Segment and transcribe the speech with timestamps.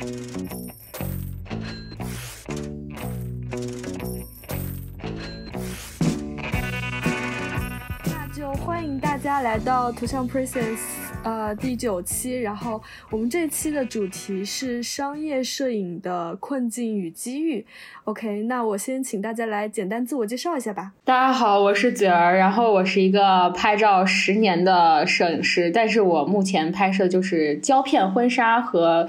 [0.00, 0.06] 那
[8.34, 10.78] 就欢迎大家来到图像 Presence，
[11.22, 12.40] 呃，第九期。
[12.40, 17.66] 然后我们这期的主题是商业摄影的困境与机遇。
[18.04, 20.92] OK，那我先请大家来简单自我介绍一下吧。
[21.04, 29.06] 大家好，我是嘴儿，然后我是一个拍照十年的摄影师，但是我目前拍摄就是胶片婚纱和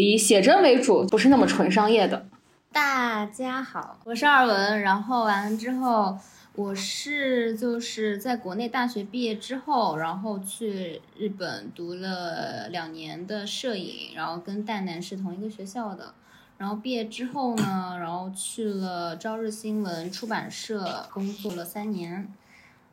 [0.00, 2.24] 以写真为主，不是那么纯商业的。
[2.70, 6.16] 大家好，我是二文，然后完了之后。
[6.54, 16.14] 我是就是在国内大学毕业之后，然后去日本读了两年的摄影，然后跟蛋蛋是同一个学校的。
[16.58, 22.32] 然后毕业之后呢，然后去了朝日新闻出版社工作了三年，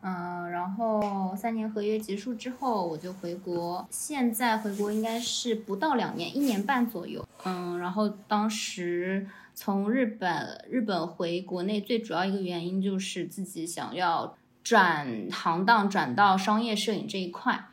[0.08, 3.86] 嗯，然后三年合约结束之后，我就回国。
[3.90, 7.28] 现在回国应该是不到两年，一年半左右。
[7.44, 9.28] 嗯，然后当时。
[9.58, 17.68] 从日本日本回国内最主要一个原因就是自己想要转行当转到商业摄影这一块，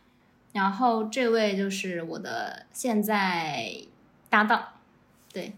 [0.53, 3.75] 然后这位就是我的现在
[4.30, 4.62] 搭档，
[5.33, 5.55] 对，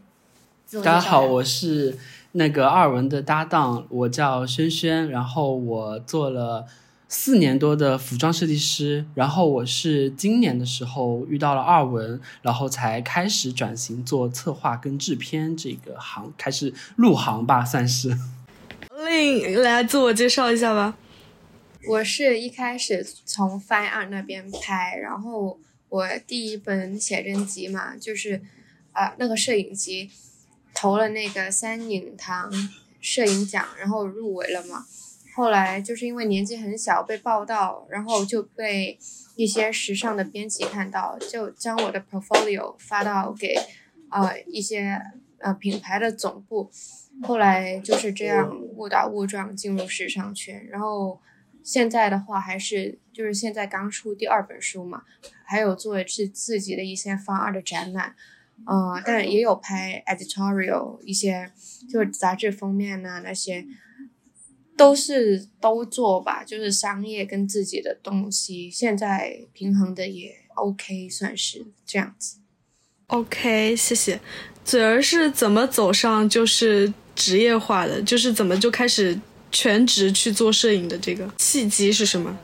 [0.82, 1.98] 大家好，我是
[2.34, 6.66] 那个二文的搭档，我叫轩轩，然后我做了。
[7.06, 18.18] 四年多的服装设计师，然后我是今年的时候遇到了二文，然后才开始转型做策划跟制片这个行，开始入行吧，算是。
[19.06, 20.96] 另来自我介绍一下吧。
[21.86, 28.42] 我是一开始从 Fine Art 那边拍，然后我第一本写真集嘛，就是
[28.92, 30.10] 啊那个摄影集
[30.74, 32.50] 投了那个三影堂
[33.00, 34.84] 摄影奖，然后入围了嘛。
[35.36, 38.98] 后来就是因为年纪很小被报道，然后就被
[39.36, 43.56] 一些时尚的编辑看到，就将我的 portfolio 发到给
[44.10, 45.00] 啊一些
[45.38, 46.70] 呃品牌的总部。
[47.22, 51.20] 后来就是这样误打误撞进入时尚圈，然后
[51.62, 55.02] 现在的话还是就是现在刚出第二本书嘛，
[55.44, 58.14] 还有做自自己的一些方案的展览，
[58.66, 61.52] 呃，但也有拍 editorial 一些
[61.90, 63.66] 就是杂志封面呐那些。
[64.76, 72.38] 都是都做吧，就是商业跟自己的东西，现在平衡的也 OK，算是这样子。
[73.06, 74.20] OK，谢谢。
[74.64, 78.02] 嘴儿是怎么走上就是职业化的？
[78.02, 79.16] 就是怎么就开始
[79.52, 80.98] 全职去做摄影的？
[80.98, 82.36] 这个契机是什么？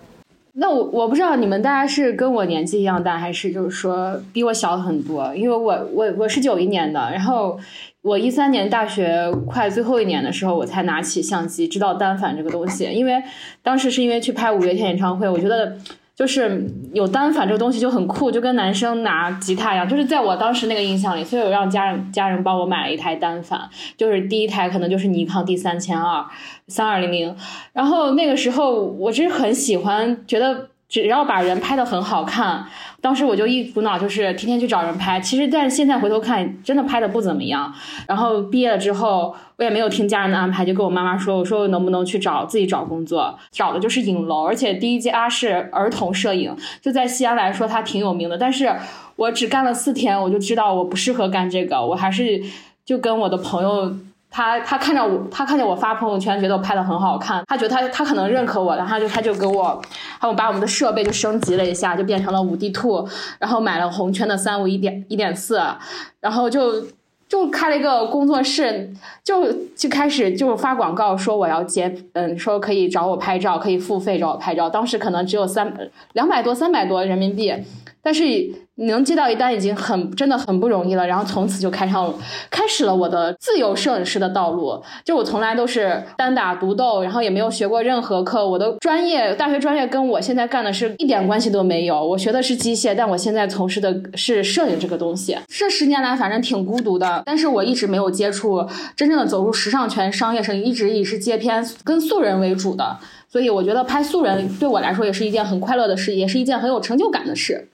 [0.54, 5.34] 那我我不知道你们大家是跟我年纪一样大，还是就是说比我小很多？
[5.34, 7.58] 因为我我我是九一年的，然后。
[8.02, 12.84] 我一三年大学快最后一年的时候，我才拿起相机，知道单反这个东西。
[12.84, 13.22] 因为
[13.62, 15.76] 当时是因为去拍五月天演唱会，我觉得
[16.20, 19.88] 就是有单反这个东西就很酷，就跟男生拿吉他一样。
[19.88, 26.22] 就是在我当时那个印象里，所以我让家人家人帮我买了一台单反，就是第一台可能就是尼康 D 三千二
[26.68, 27.34] 三二零零。
[27.72, 30.68] 然后那个时候我真是很喜欢，觉得。
[30.90, 32.66] 只要把人拍的很好看，
[33.00, 35.18] 当时我就一股脑就是天天去找人拍。
[35.20, 37.72] 其实，但是现在回头看，真的拍的不怎么样。
[38.06, 43.38] 然后毕业了之后，我也没有听家人的安排，就跟我妈妈说：“我说我能不能去找自己找工作？
[43.50, 48.36] 找的就是影楼，而且第一家是儿童摄影，就在西安来说，它挺有名的。
[48.36, 48.74] 但是
[49.16, 51.84] 我只干了四天，我就知道我不适合干这个。
[51.84, 52.42] 我还是
[52.84, 53.96] 就跟我的朋友。”
[54.30, 59.82] 他他看着我，他看见我发朋友圈，觉得我拍的很好看，他觉得他他可能认可我，然后就他就给我，
[60.18, 63.08] 还有把我们的设备就升级了一下，就变成了五 D Two，
[63.40, 65.60] 然后买了红圈的三五一点一点四，
[66.20, 66.86] 然后就
[67.28, 68.92] 就开了一个工作室，
[69.24, 75.72] 就就开始就发广告说我要接，嗯，说可以找我拍照，可以付费找我拍照，当时可能只有三
[76.12, 77.52] 两百多三百多人民币。
[78.02, 78.24] 但是
[78.76, 82.12] 能接到一单已经很真的很不容易了，然后从此就开上
[82.50, 84.82] 开始了我的自由摄影师的道路。
[85.04, 88.46] 就我从来都是单打独斗，然后也没有学过任何课。
[88.46, 92.02] 我的专业大学专业跟我现在干的是一点关系都没有。
[92.02, 95.36] 我学的是机械，但我现在从事的是摄影这个东西。
[95.48, 102.96] 这十年来反正挺孤独的，但是我一直没有接触真正的走入时尚圈商业摄影，一直以是接片跟素人为主的。
[103.28, 107.68] 所以我觉得拍素人对我来说也是一件很快乐的事，也是一件很有成就感的事。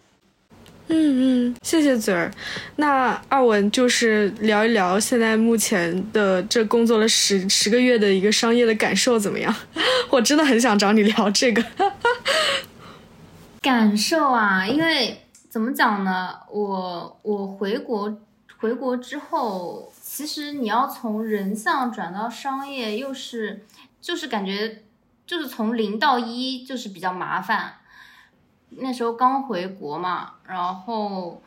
[0.89, 2.31] 嗯嗯，谢谢嘴儿。
[2.77, 9.55] 那二文就是聊一聊现在目前的这工作了十十个月的一个商业的感受怎么样？
[10.11, 11.65] 我真的很想找你聊这个
[13.61, 16.35] 感受啊，因为怎么讲呢？
[16.51, 18.17] 我我回国
[18.59, 23.65] 回国之后，其实你要从人像转到商业，又是
[24.01, 24.83] 就是感觉
[25.27, 27.75] 就是从零到一，就是比较麻烦。
[28.71, 31.41] 那时候刚回国嘛，然后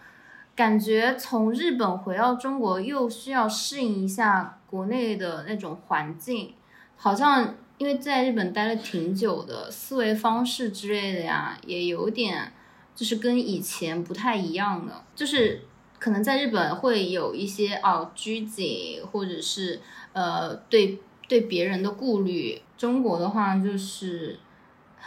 [0.55, 6.53] 感觉从日本回到中国又需要适应一下国内的那种环境，
[6.95, 12.51] 好像因为在日本待了挺久的，思维方式之类的呀，也有点
[12.95, 15.61] 就是跟以前不太一样的，就是
[15.99, 19.81] 可能在日本会有一些哦拘谨，或者是
[20.13, 24.39] 呃对对别人的顾虑，中国的话就是。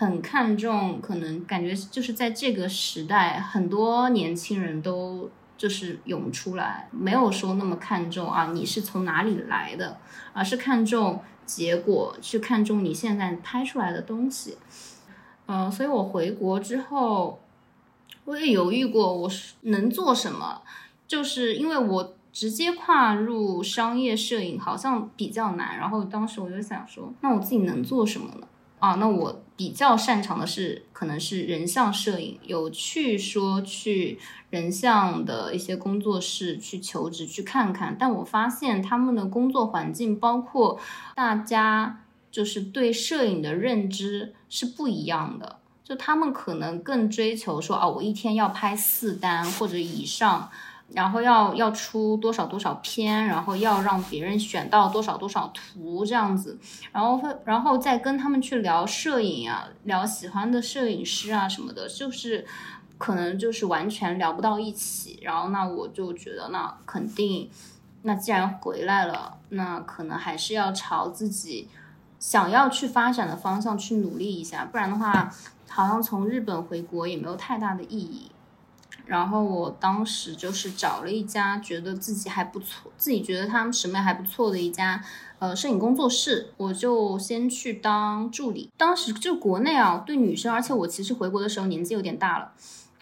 [0.04, 9.98] 很看重，可能感觉就是在这个时代，很多年轻人都就是涌出来，没有说那么看重啊，你是从哪里来的，
[10.32, 14.58] 而是看重结果，去看重你现在拍出来的东西。
[15.46, 17.40] 嗯，所以我回国之后，
[18.24, 20.62] 我也犹豫过，我是能做什么，
[21.06, 28.46] 就是因为我直接跨入商业摄影好像比较难，然后当时我就想说，那我自己能做什么呢？
[28.78, 34.18] 啊，那我比较擅长的是，可能是人像摄影，有去说去
[34.50, 40.80] 人像的一些工作室去求职去看看，但我发现他们的工作环境，包括
[41.14, 42.00] 大家
[42.32, 50.50] 就是对摄影的认知是不一样的，就他们可能更追求说，哦，我一天要拍四单或者以上。
[50.94, 56.58] 然后要要出多少多少篇，然后要让别人选到多少多少图这样子，
[56.92, 62.46] 然后然后再跟他们去聊摄影啊，聊喜欢的摄影师啊什么的，就是
[62.98, 65.18] 可能就是完全聊不到一起。
[65.22, 67.50] 然后那我就觉得那肯定，
[68.02, 71.68] 那既然回来了，那可能还是要朝自己
[72.18, 75.32] 想要去发展的方向去努力一下，不然的话，
[75.68, 78.30] 好像从日本回国也没有太大的意义。
[79.06, 85.02] 然后我当时就是找了一家觉得自己还不错，自己觉得他们审美还不错的一家，
[85.38, 88.70] 呃，摄影工作室，我就先去当助理。
[88.76, 92.52] 当时就国内啊，对女生，而且我其实回国的时候年纪有点大了，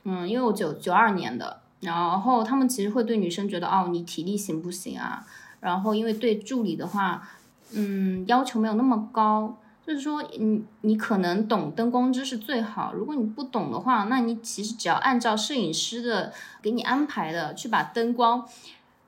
[0.05, 5.25] 嗯，因为我九九二年的，然后他们其实会对女生觉得，哦，你体力行不行啊？
[5.61, 7.29] 然后因为对助理的话，
[7.73, 9.58] 嗯，要求没有那么高。
[9.90, 12.94] 就是说，你你可能懂灯光知识最好。
[12.94, 16.32] 如果你不懂的话，那你其实只要按照摄影师的
[16.62, 18.48] 给你安排的去把灯光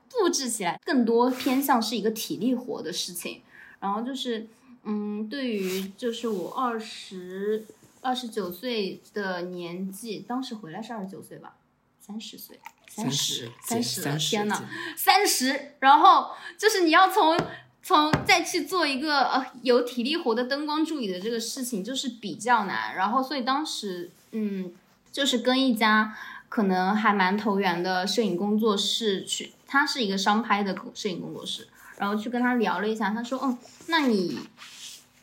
[0.09, 3.41] 布置起来，更多偏向是一个体力活的事情。
[3.79, 4.45] 然后就是，
[4.83, 7.65] 嗯，对于就是我二十
[8.01, 11.55] 二十九岁的年纪，当时回来是二十九岁吧，
[12.01, 12.59] 三十岁，
[12.89, 14.61] 三十，三十，天呐，
[14.97, 15.75] 三十。
[15.79, 17.39] 然后就是你要从。
[17.85, 22.95] 从再去做一个呃有体力活的灯光助理的这个事情，就是比较难。
[22.95, 24.71] 然后，所以当时嗯，
[25.11, 26.15] 就是跟一家
[26.47, 33.57] 可能还蛮投缘的摄影工作室去，他是一个商拍的摄影工作室，然后去跟他聊了一下，他说，嗯，
[33.87, 34.39] 那你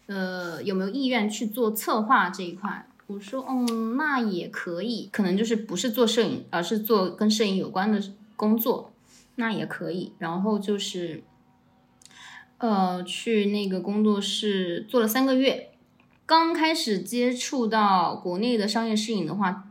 [0.04, 2.86] 呃有没有意愿去做策划这一块？
[3.06, 8.02] 我说，嗯，那也可以，可能就是不是做摄影，而是做跟摄影有关的
[8.36, 8.92] 工作，
[9.36, 10.12] 那也可以。
[10.18, 11.22] 然后就是。
[12.60, 15.70] 呃，去那个工作室做了三个月，
[16.26, 19.64] 刚开始接触到国内的商业摄影的话，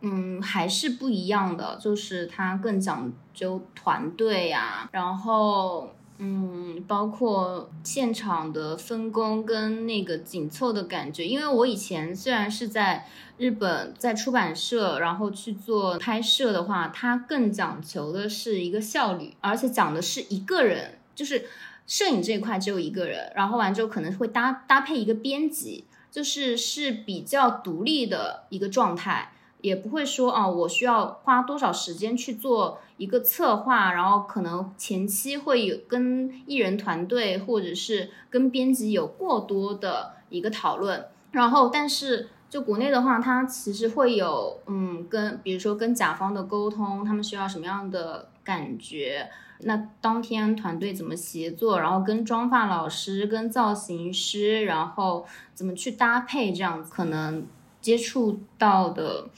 [0.00, 11.24] 嗯，还是不一样的，就是它更讲究团队呀，然后嗯，包括现场的分工跟那个紧凑的感觉。
[11.24, 13.06] 因为我以前虽然是在
[13.38, 21.46] 日本在出版社，然后去做拍摄的话，它更讲求的是一个效率，而且讲的是一个人，就是。
[21.86, 49.28] 摄影这一块只有一个人，然后完之后可能会搭搭配一个编辑，就是是比较独立的一个状态，也不会说啊，我需要花多少时间去做一个策划，然后可能前期会有跟艺人团队或者是跟编辑有过多的一个讨论，然后但是就国内的话，它其实会有嗯，跟比如说跟甲方的沟通，他们需要什么样的感觉。
[49.60, 57.46] 那当天团队怎么协作，然后跟妆发老师、跟造型师，然后怎么去搭配，这样可能
[57.80, 59.28] 接触到的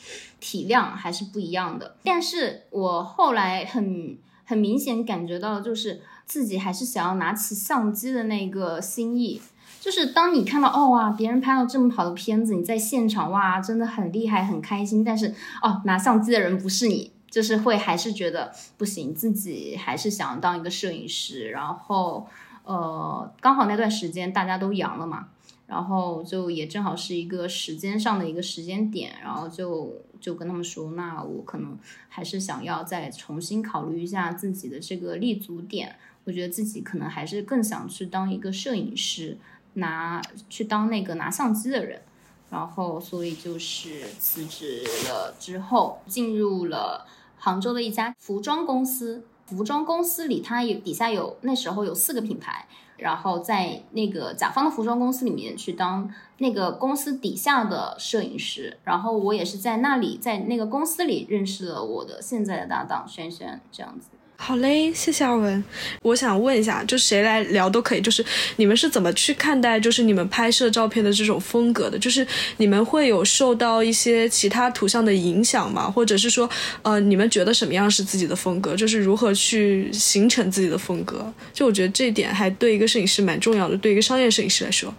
[0.40, 1.96] 体量还是不一样的。
[2.02, 9.40] 但是我后来很很明显感觉到，就是自己还是想要拿起相机的那个心意。
[9.78, 15.04] 就是当你看到哦哇，别人拍到这么好的片子，你在现场哇，真的很厉害，很开心。
[15.04, 15.32] 但是
[15.62, 17.12] 哦，拿相机的人不是你。
[17.30, 21.50] 就是会还是觉得不行，自己还是想当一个摄影师。
[21.50, 22.26] 然后，
[22.64, 25.28] 呃，刚好那段时间大家都阳了嘛，
[25.66, 31.76] 然后就也正好是一个时间上的一个时间点，然后就就跟他们说，那我可能
[32.09, 35.97] 还是想要再重新考虑一下自己的这个立足点。
[36.25, 39.37] 我觉得自己可能还是更想去当一个摄影师，
[39.75, 42.00] 拿去当那个拿相机的人。
[42.49, 47.06] 然后，所以就是辞职了之后，进入了。
[47.46, 64.08] 杭州的一家服装公司，服装公司里它有底下有那时候有四个品牌，然后在那个甲方的服装公司里面去当那个公司底下的摄影师，然后我也是在那里在那个公司里认识了我的现在的搭档轩轩，这样子。
[64.38, 65.64] 好嘞，谢谢阿文。
[66.02, 68.00] 我想问一下，就谁来聊都可以。
[68.00, 68.24] 就是
[68.56, 71.98] 你们是怎么去看待，就是你们拍摄照片的这种风格的？
[71.98, 72.24] 就是
[72.58, 75.90] 你们会有受到一些其他图像的影响吗？
[75.90, 76.48] 或者是说，
[76.82, 78.76] 呃，你们觉得什么样是自己的风格？
[78.76, 81.32] 就是如何去形成自己的风格？
[81.52, 84.94] 就我觉得这一点还对一个摄影师蛮重要的，对一个商业摄影师来说。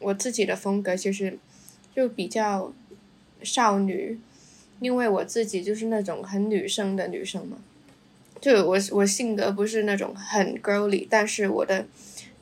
[0.00, 1.38] 我自己的风格其实
[1.94, 2.72] 就比较
[3.42, 4.18] 少女，
[4.80, 7.58] 因为我自己就是那种很女生的女生嘛。
[8.44, 11.86] 就我我性格不是那种很 girly，但是我的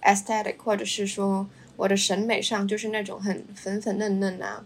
[0.02, 4.64] aesthetic 或者是说我的审美上就是那种很粉粉嫩嫩啊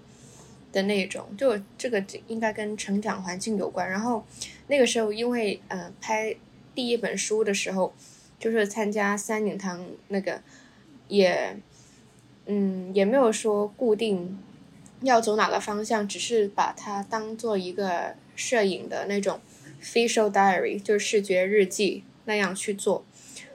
[0.73, 3.87] 的那种，就这个应该跟成长环境有关。
[3.90, 4.25] 然后
[4.69, 6.35] 那个时候因为呃拍
[6.75, 7.93] 第一本书的时候，
[8.40, 10.40] 就是参加三影堂那个，
[11.09, 11.55] 也
[12.47, 14.38] 嗯也没有说固定
[15.02, 19.38] 要走哪个方向，只是把它当做一个摄影的那种。
[19.87, 23.05] Facial diary 就是视觉日记那样去做，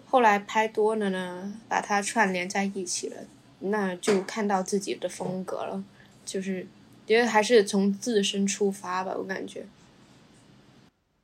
[0.05, 3.17] 后来拍多了呢，把它串联在一起了，
[3.59, 5.83] 那就看到自己的风格了，
[6.25, 6.65] 就是
[7.05, 9.65] 觉得还是从自身出发吧，我感觉。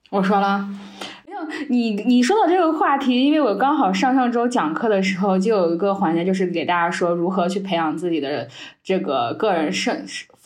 [0.09, 0.69] 我说了。
[1.25, 8.47] 没有你你说到这个话题，因为我刚好上上周讲课的时候就有一个环节，就是给大家说如何去培养自己的
[8.83, 9.97] 这个个人摄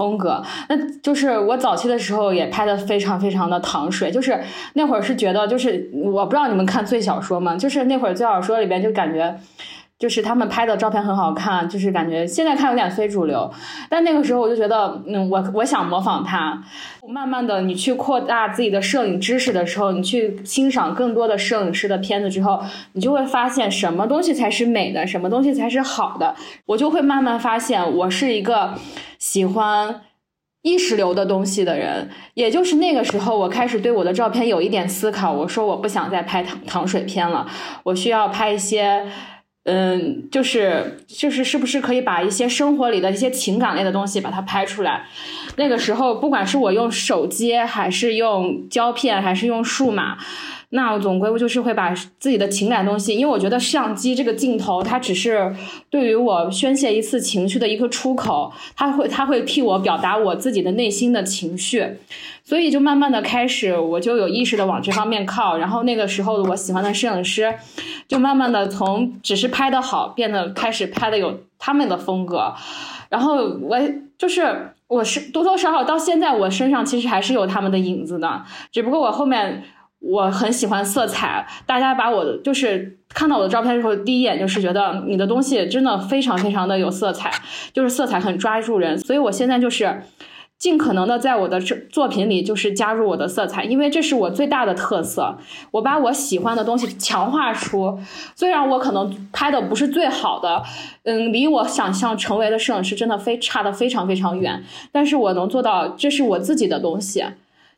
[0.01, 0.43] 风格。
[0.67, 4.39] 那就是我早期的时候也拍的非常非常的糖水，就是
[4.73, 7.55] 那会儿是觉得，就是我不知道你们看最小说吗？
[7.55, 9.35] 就是那会儿最小说里边就感觉。
[10.01, 13.47] 就是他们拍的照片很好看，就是感觉现在看有点非主流，
[13.87, 16.63] 但那个时候我就觉得，嗯，我我想模仿他。
[17.07, 22.59] 慢慢的，你去扩大自己的摄影知识的时候，你去欣赏更多的摄影师的片子之后，
[22.93, 26.35] 你就会发现什么东西才是美的，什么东西才是好的。
[26.65, 28.73] 我就会慢慢发现，我是一个
[29.19, 30.01] 喜欢
[30.63, 32.09] 意识流的东西的人。
[32.33, 35.31] 也就是那个时候，我开始对我的照片有一点思考。
[35.31, 37.45] 我说，我不想再拍糖糖水片了，
[37.83, 39.05] 我需要拍一些。
[39.63, 45.05] 嗯，就是就是是不是可以把一些生活里的一些情感类的东西把它拍出来？
[45.55, 50.17] 那个时候，不管是我用手机，还是用胶片，还是用数码。
[50.73, 55.53] 那我总归就是会把自己的情感东西，因为我觉得相机这个镜头，它只是
[55.89, 61.85] 对于我宣泄一次情绪的一个出口，它会它会替我表达我自己的内心的情绪，
[62.51, 67.55] 所以就慢慢的开始，我就有意识的往这方面靠，然后那个时候我喜欢的摄影师，
[68.09, 72.53] 就慢慢的从只是拍的好，变得开始拍的有他们的风格，
[73.07, 73.79] 然后我
[74.17, 79.63] 就是我是多多少少到现在我身上其实还是有他们的影子的，只不过我后面。
[80.03, 87.31] 我很喜欢色彩，大家把我的就是看到我的照片的时候，第一眼就是觉得你的东西真的非常非常的有色彩，
[87.71, 88.97] 就是色彩很抓住人。
[88.97, 90.01] 所以我现在就是
[90.61, 95.35] 尽可能的在我的这作品里就是加入我的色彩，因为这是我最大的特色。
[95.71, 97.97] 我把我喜欢的东西强化出，
[98.35, 100.61] 虽然我可能拍的不是最好的，
[101.01, 107.25] 嗯，离我想象成为的摄影师真的非差的非常非常远，但是我能做到，这是我自己的东西。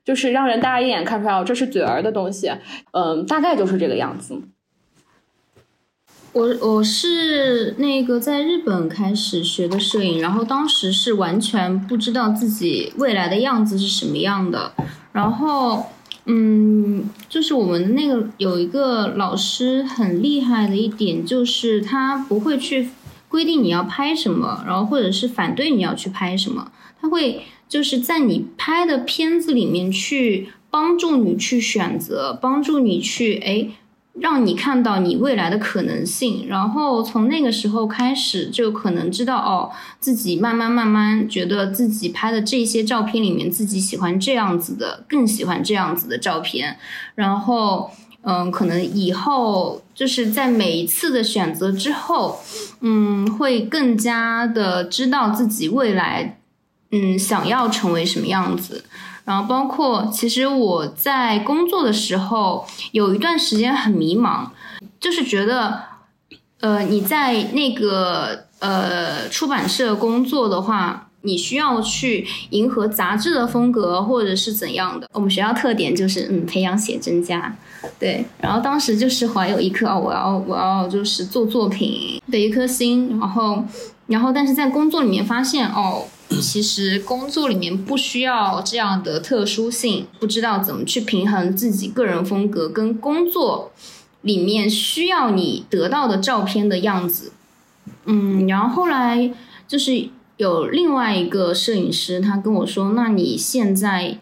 [0.04, 2.52] 就是让人大家一眼看出来，哦，这是嘴儿的东西，
[2.92, 4.38] 嗯，大概就是这个样子。
[6.34, 14.74] 我我是那个在日本开始学的摄影，然后当时是完全不知道自己未来的样子是什么样的。
[15.12, 15.86] 然后，
[16.26, 22.90] 嗯，就是我们那个有一个老师很厉害的一点，就是他不会去
[23.30, 27.44] 规定你要拍什么，然后或者是反对你要去拍什么，他会。
[27.70, 33.68] 就是在你拍的片子里面去帮助你去选择，帮助你去哎，
[34.20, 36.48] 让你看到你未来的可能性。
[36.48, 46.78] 然后从那个时候开始，就可能知道哦，自己慢慢慢慢觉得自己拍的这些照片里面，自己喜欢这样子的，更喜欢这样子的照片。
[47.16, 47.92] 然后
[48.22, 52.40] 嗯，可能以后就是在每一次的选择之后，
[52.82, 56.40] 嗯，会更加的知道自己未来。
[56.96, 58.86] 嗯，想要成为什么样子？
[59.26, 64.48] 然后包括，其实我在工作的时候有一段时间很迷茫，
[65.00, 65.82] 就是觉得，
[66.60, 75.08] 呃，你在那个呃出版社工作的话，你需要去迎合杂志的风格，或者是怎样的？
[75.14, 77.56] 我们学校特点就是，嗯，培养写真家，
[77.98, 78.26] 对。
[78.42, 83.64] 然后当时就是怀有一颗哦，我要我要就是做作品的一颗心，然后
[84.08, 86.04] 然后但是在工作里面发现哦。
[86.42, 93.72] 其实工作里面不需要这样的特殊性，不知道怎么去平衡自己个人风格跟工作
[94.22, 97.32] 里面需要你得到的照片的样子。
[98.06, 99.32] 嗯，然后后来
[99.68, 104.18] 就是有另外一个摄影师，他跟我说：“那你现在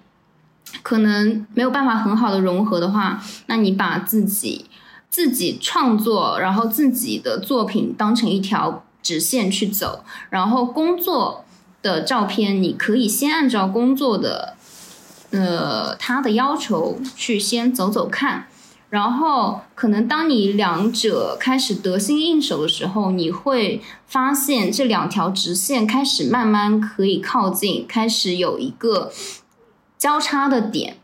[0.83, 4.65] 可能没有办法很好的融合的话，那你把自己
[5.09, 11.45] 自己创作，然后自己的作品当成一条直线去走，然后工作。”
[11.81, 14.55] 的照片，你可以先按照工作的，
[15.31, 18.47] 呃，他的要求去先走走看，
[18.89, 29.11] 然后可能当你两者开始得心应手的时候，你会发现这两条直线开始慢慢可以靠近，开始有一个
[29.97, 30.97] 交叉的点，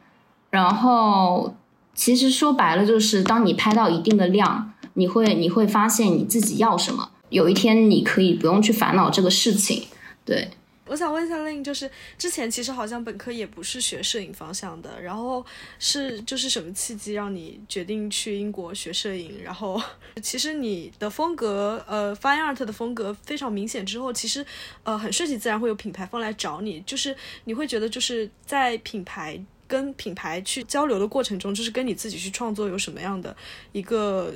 [0.51, 1.55] 然后
[1.95, 9.85] 其实说白了就是，当你拍到一定的量，你会你会发现你自己要什么，有一天你可以不用去烦恼这个事情，
[10.23, 10.51] 对。
[10.87, 15.45] 我想问一下令，就是之前其实好像本科也不是学摄影方向的，然后
[15.79, 19.43] 是就是什么契机让你决定去英国学摄影？
[19.43, 19.81] 然后
[20.21, 24.45] 其实你的风格，呃，fine art 的风格非常明显之后，其实
[24.83, 33.35] 呃很顺其自然会有品牌方来找你，就是你会觉得就是在品牌跟品牌去交流的过程中，就是跟你自己去创作有什么样的
[33.73, 34.33] 一个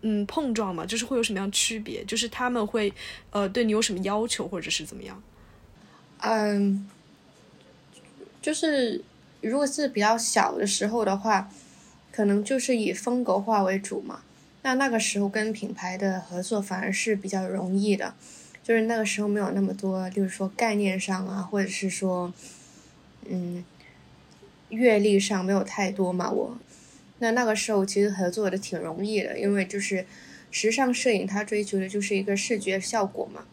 [0.00, 0.86] 嗯碰撞嘛？
[0.86, 2.02] 就是会有什么样区别？
[2.04, 2.92] 就是他们会
[3.30, 5.22] 呃对你有什么要求或者是怎么样？
[6.22, 6.86] 嗯，
[8.42, 9.02] 就是
[9.40, 11.50] 如果是比较小的时候的话，
[12.12, 14.22] 可能就是以风格化为主嘛。
[14.62, 18.14] 那那个时候跟品牌的合作反而是比较容易的，
[18.62, 22.30] 就是那个时候没有那么多，就是说概念上啊，或者是说，
[23.26, 23.64] 嗯，
[24.68, 26.30] 阅历上没有太多嘛。
[26.30, 26.58] 我
[27.20, 30.04] 那那个时候其实合作的挺容易的，因为就是
[30.50, 33.44] 时尚摄影它追求的就是一个视觉效果嘛。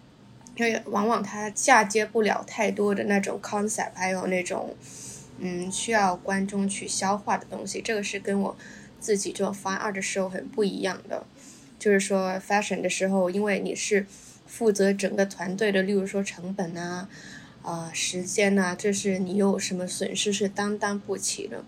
[0.57, 4.75] 因为往往它嫁接不了太多的那种 concept，还有那种，
[5.37, 7.79] 嗯，需要观众去消化的东西。
[7.81, 8.57] 这个是跟我
[8.99, 11.25] 自己做 fine art 的时候很不一样的。
[11.77, 14.05] 就是说 fashion 的时候，因为你是
[14.47, 17.07] 负责整个团队的，例如说成本啊、
[17.61, 21.63] 啊时间啊，这是你有什么损失是担当不起的。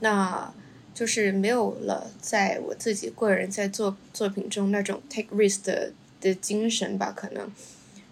[0.00, 0.52] 那
[0.92, 7.48] 就是没有了在我自己个人在做作品中那种 take risk 的的精神吧，可能。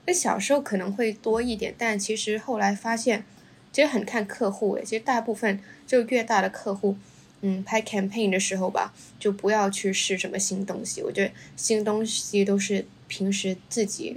[0.06, 3.24] 那小时候可能会多一点，但其实后来发现，
[3.72, 4.82] 其实很看客户诶。
[4.84, 6.96] 其实大部分就越大的客户，
[7.40, 11.02] 嗯，拍 campaign 的时候吧，就不要去试什么新东西。
[11.02, 14.16] 我觉得新东西都是平时自己，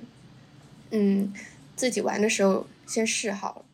[0.90, 1.32] 嗯，
[1.76, 3.66] 自己玩的时候先试好了。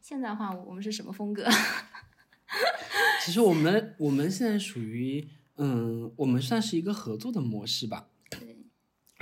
[0.00, 1.48] 现在的话，我们是什么风格？
[3.24, 8.06] 其实我们我们现在属于，嗯，我们算是一个合作的模式吧。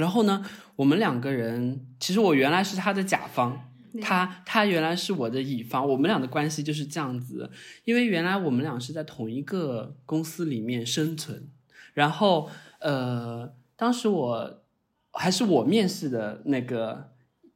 [0.02, 7.48] 然后呢，我们两个人其实我原来是他的甲方，他他原来是我的乙方，我们俩的关系就是这样子。
[7.84, 11.48] 因为原来我们俩是在同一个公司里面生存，
[11.94, 14.64] 然后呃，当时我
[15.12, 17.12] 还是我面试的那个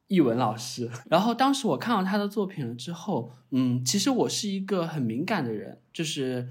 [0.07, 6.47] 译文老师，然后当时我看到他的作品了之后，嗯，其实我是一个很敏感的人，就是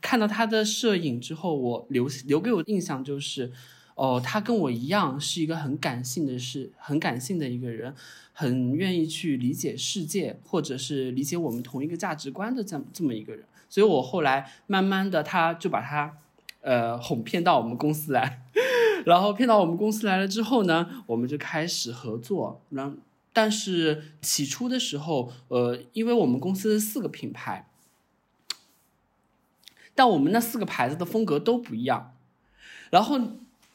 [0.00, 3.52] 看到他的摄影之后，我留留给我印象就是。
[3.94, 7.94] 哦，他跟我一样是一个很感性的，是很感性的一个人，
[8.32, 13.44] 很愿意去理解世界，或者是理解我们同一个价值观的这么这么一个人。
[13.68, 16.16] 所以我后来慢慢的，他就把他，
[16.62, 18.42] 呃，哄骗到我们公司来，
[19.04, 22.62] 然后骗到我们公司来了之后呢，我们就开始合作。
[22.70, 22.96] 然
[23.34, 27.68] 但是起初的时候，呃，因为我们公司四个品牌，
[29.94, 32.14] 但我们那四个牌子的风格都不一样，
[32.90, 33.20] 然后。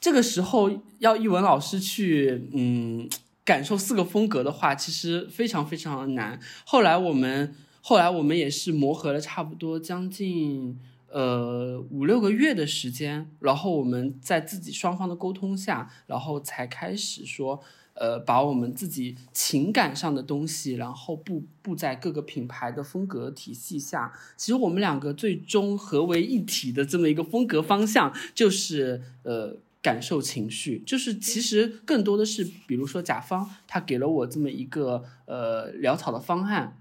[0.07, 3.09] 这个时候要一文老师去，嗯，
[3.43, 6.39] 感受四个风格的话，其实非常非常的难。
[6.65, 10.79] 后来我们，后来我们也是磨合了差不多将近
[11.11, 17.59] 呃五六个月的时间，然后我们在自己双方的沟通下，然后才开始说，
[17.93, 24.13] 呃，把我们自己情感上的东西，然后布布在各个品牌的风格体系下。
[24.37, 29.57] 其实我们两个最终合为一体的这么一个风格方向，就是呃。
[29.81, 36.77] 感受情绪，就是其实更多的是，比如说甲方他给了我这么一个呃潦草的方案，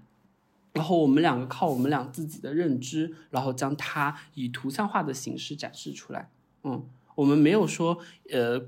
[0.73, 6.29] 然后我们两个靠我们俩自己的认知，然后将它以图像化的形式展示出来。
[6.63, 8.65] 嗯，我们没有说呃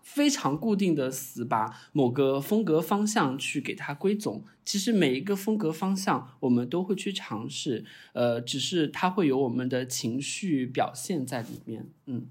[0.00, 11.86] 非常固定的死把某个风格方向去给它归总，其实每一个风格方向我们都会去尝试，呃，只是它会有我们的情绪表现在里面。
[12.06, 12.26] 嗯。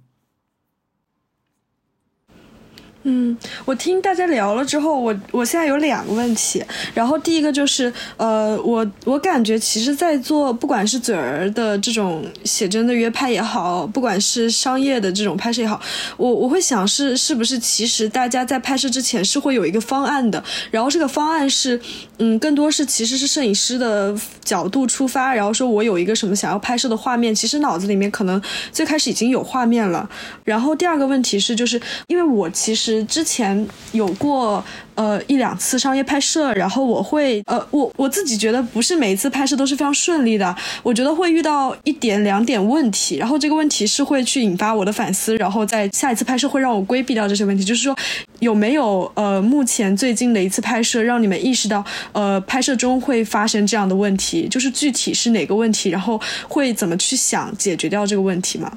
[3.04, 3.36] 嗯，
[3.66, 6.64] 我听大家聊了之后，我我现在有两个问题。
[6.94, 15.82] 然后第一个就是，呃，我我感觉其实，在做不管是嘴儿的这种写真的约拍也好，不管是商业的这种拍摄也好，
[16.16, 21.82] 我我会想是是不是其实大家在拍摄之前是会有一个方案的，然后这个方案是，
[22.20, 28.40] 嗯，更多是其实是摄影师的角度出发，然后说我有一个什么想要拍摄的画面，其实脑子里面可能
[28.72, 30.08] 最开始已经有画面了。
[30.44, 32.91] 然后第二个问题是，就是因为我其实。
[33.06, 34.64] 之前有过
[34.96, 47.64] 呃一两次商业拍摄，然后我会呃我我自己觉得不是每一次拍摄都是非常顺利的，我觉得会遇到一点两点问题，然后这个问题是会去引发我的反思，然后在下一次拍摄会让我规避掉这些问题。
[47.64, 47.96] 就是说
[48.40, 54.48] 有没有呃目前最近的一次拍摄让你们意识到呃拍摄中会发生这样的问题？
[54.48, 58.72] 就是具体是哪个问题，然后会怎么去想解决掉这个问题吗？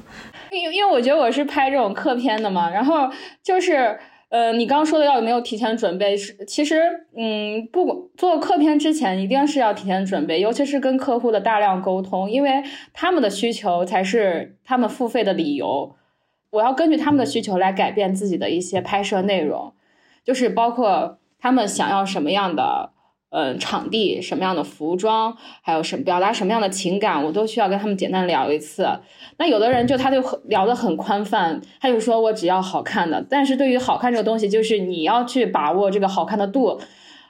[0.55, 3.09] 因因为我觉得我是拍这种客片的嘛，然后
[3.43, 6.15] 就是，呃，你刚刚说的要有没有提前准备？
[6.15, 12.63] 是其实，嗯，不做客片之前一定是要提前准备，尤其是跟客户的大量沟通，因为
[12.93, 15.95] 他们的需求才是他们付费的理由。
[16.51, 19.73] 我要根据他们的需求来改变自己的一些拍摄内容，
[20.23, 22.94] 就是包括他们想要什么样的。
[23.37, 28.87] 嗯，场地什么样的服装，还有什表达什么样的情感，我都需要跟他们简单聊一次。
[29.37, 33.21] 那有的人就他就聊得很宽泛，他就说我只要好看的。
[33.29, 36.79] 但是对于好看这个东西，就是你要去把握这个好看的度。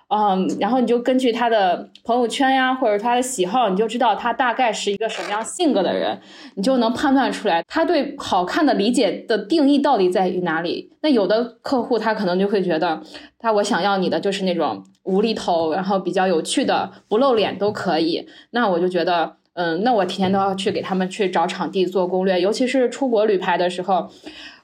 [0.08, 6.20] 嗯，然后你就根据他的朋友圈呀，或者他的喜好，你就知道他大概是一个什么样性格的人，
[6.54, 10.91] 你就能判断出来他对好看的理解的定义到底在于哪里。
[11.02, 13.02] 那有的客户他可能就会觉得，
[13.39, 18.28] 他我想要你的就是那种无厘头，然后比较有趣的，不露脸都可以。
[18.52, 24.10] 那我就觉得，嗯，那我提前都要去给他们去找场地做攻略，尤其是出国旅拍的时候，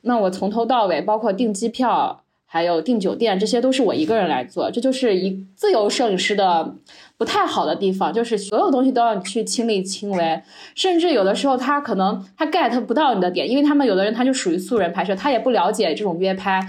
[0.01, 2.23] 那我从头到尾，包括订机票。
[2.54, 6.75] 还有订酒店，这些都是我一个人来做，这就是一自由摄影师的
[7.17, 10.41] 不太好的地方，就是所有东西都要去亲力亲为，
[10.75, 16.62] 甚至有的时候他可能他 get 不到你的点，因为他们有的人他就属于素人拍摄，他也不了解这种约拍，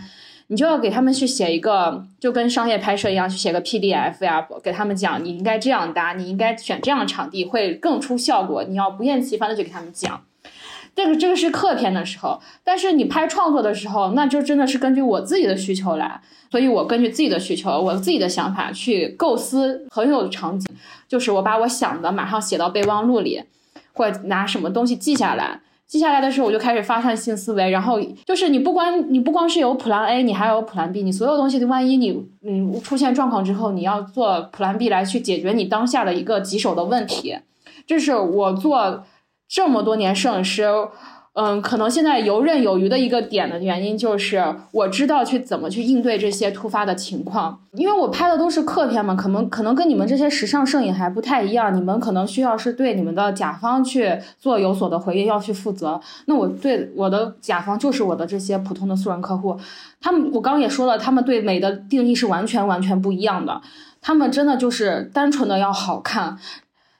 [0.52, 10.22] 你就要给他们去写一个，就跟商业拍摄一样，去写个 PDF 呀，给他们讲你应该这样搭，你应该选这样的场地会更出效果，你要不厌其烦的去给他们讲。
[10.94, 20.68] 这个这个是客片的时候，但是你拍创作的时候，那就真的是根据我自己的需求来，所以我根据自己的需求，我自己的想法去构思很有场景，
[21.08, 23.42] 就是我把我想的马上写到备忘录里，
[23.94, 25.62] 或者拿什么东西记下来，
[25.92, 37.36] 接下来的时候我就开始发散性思维，然后就是你不光你不光是有 plan A，你还有 plan B，你所有东西万一你嗯出现状况之后，你要做 plan B 来去解决你当下的一个棘手的问题，
[37.86, 39.04] 这是我做。
[39.54, 40.64] 这么多年摄影师，
[41.34, 55.98] 嗯，可能现在游刃有余的一个点的原因就是我知道去怎么去应对这些突发的情况，因为我拍的都是客片嘛，可能可能跟你们这些时尚摄影还不太一样，你们可能需要是对你们的甲方去做有所的回应，要去负责。
[56.26, 59.58] 那我对我的甲方就是我的这些普通的素人客户，
[60.02, 63.62] 他们我刚刚也说了，他们对美的定义是完全完全不一样的，
[64.02, 66.36] 他们真的就是单纯的要好看。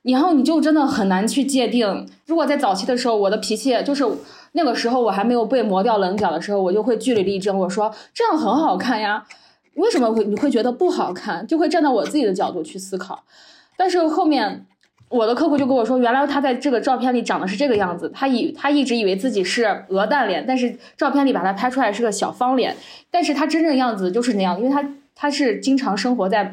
[0.03, 2.09] 然后你就真的很难去界定。
[2.27, 4.05] 如果在早期的时候，我的脾气就是
[4.53, 9.25] 那个时候我还没有被磨掉棱角的时候，我就会据理力争，我说这样很好看呀，
[9.77, 11.47] 为什么会你会觉得不好看？
[11.47, 13.23] 就会站到我自己的角度去思考。
[13.77, 14.67] 但是后面
[15.09, 22.77] 我的客户就跟我说，原来他在这个照片里长得是这个样子，他以他一直以为自己是鹅蛋脸，但是照片里把他拍出来是个小方脸，
[23.11, 24.85] 但是他真正样子就是那样，因为他
[25.15, 26.53] 他是经常生活在。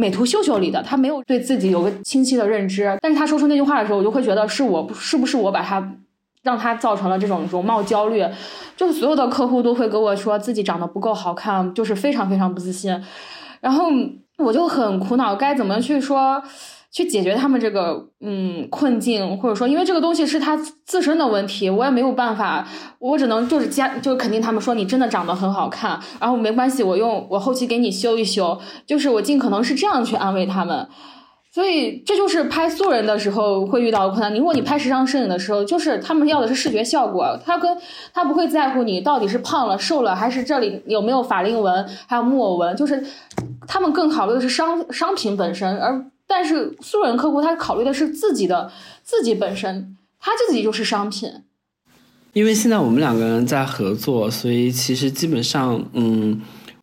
[0.00, 5.92] 美图秀秀里的他没有对自己有个清晰的认知，但是他说出那句话的时候，我就会觉得是我是不是我把他
[6.44, 8.24] 让他造成了这种容貌焦虑，
[8.76, 13.02] 就是所有的客户都会跟我说自己长得不够好看，就是非常非常不自信，
[13.60, 13.86] 然后
[14.36, 16.40] 我就很苦恼，该怎么去说。
[16.90, 22.66] 去解决他们这个嗯困境，或者说，因为这个东西是他自身的问题，我也没有办法，
[22.98, 30.88] 我只能就是加，就肯定他们说你真的长得很好看，然后没关系，我用我后期给你修一修，就是我尽可能是这样去安慰他们，
[31.52, 34.32] 所以这就是拍素人的时候会遇到的困难。
[34.32, 37.76] 你如果你拍时尚摄影的时候，就是他们要的是视觉效果，他跟
[38.14, 43.04] 他不会在乎你到底是胖了瘦了，还是这里有没有法令纹，还有木偶纹，就是
[43.66, 46.06] 他们更考虑的是商商品本身，而。
[46.28, 48.70] 但是素人客户他考虑的是自己的
[49.02, 51.32] 自己本身，他自己就是商品。
[52.34, 56.40] 因为现在我们两个人在合作，所以其实基本上，嗯，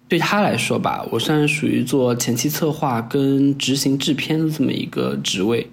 [0.07, 5.69] 对他来说吧，我算是属于做前期策划跟执行制片的这么一个职位。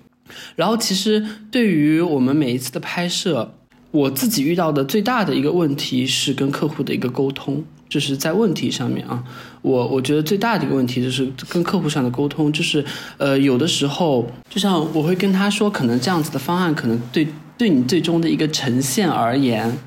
[0.54, 3.54] 然后其实对于我们每一次的拍摄，
[3.90, 7.64] 我自己遇到的最大的一个问题是跟客户的一个沟通。
[7.88, 9.22] 就是在问题上面啊，
[9.62, 12.84] 我我觉得最大的一个问题就是跟客户上的沟通，就是
[13.16, 19.78] 呃有的时候，就像我会跟他说，可能这样子的方案可能对对你最终的一个呈现而言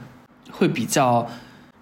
[0.50, 1.28] 会比较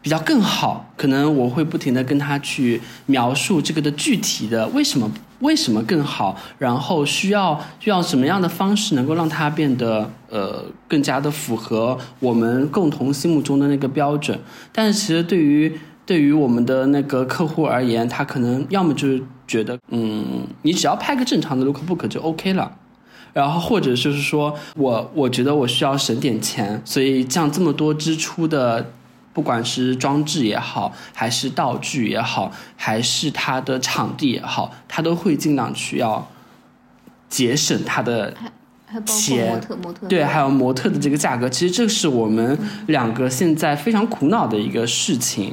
[0.01, 14.39] 比较更好，可能我会不停的跟他去描述这个的具体的为什么为什么更好，然后需要需要什么样的方式能够让它变得呃更加的符合我们共同心目中的那个标准，
[14.71, 15.71] 但是其实对于
[16.05, 22.71] 对于我们的那个客户而言，他可能要么就是觉得，嗯，你只要拍个正常的 lookbook 就 OK 了，
[23.31, 28.91] 然后或者就是说我我觉得我需要省点钱，所以这样这么多支出的，
[29.31, 36.27] 不管是装置也好，还是道具也好，还是它的场地也好，他都会尽量去要
[37.29, 38.33] 节省他的。
[39.07, 45.51] 钱模特，模特对，还有模特的这个价格，其实这是我们两个现在非常苦恼的一个事情。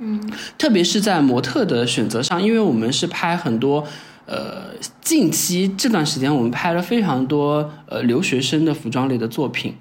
[0.00, 0.20] 嗯，
[0.58, 3.86] 特别是在模特的选择上，因为我们是拍很多，
[4.26, 9.74] 呃，近期这段时间我们拍了非常多呃留学生的服装类的作品。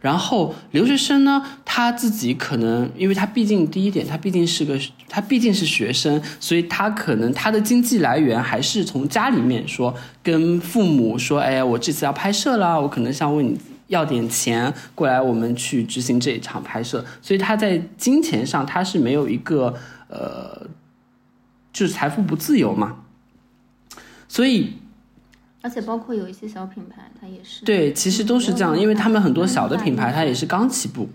[0.00, 13.54] 然后留学生呢，他自己可能，因为他毕竟第一点，他毕竟是个，他毕竟是学生，所以他可能他的经济来源还是从家里面说，跟父母说，哎呀，我这次要拍摄啦，我可能想问你
[13.90, 19.74] 要点钱过来，我们去执行这一场拍摄，所以他在金钱上他是没有一个
[20.08, 20.66] 呃，
[21.72, 23.04] 就是财富不自由嘛，
[24.26, 24.74] 所以。
[25.62, 31.06] 而且包括有一些小品牌，它也是对，其实都是这样，因为他们很多小的品牌，它也是刚起步。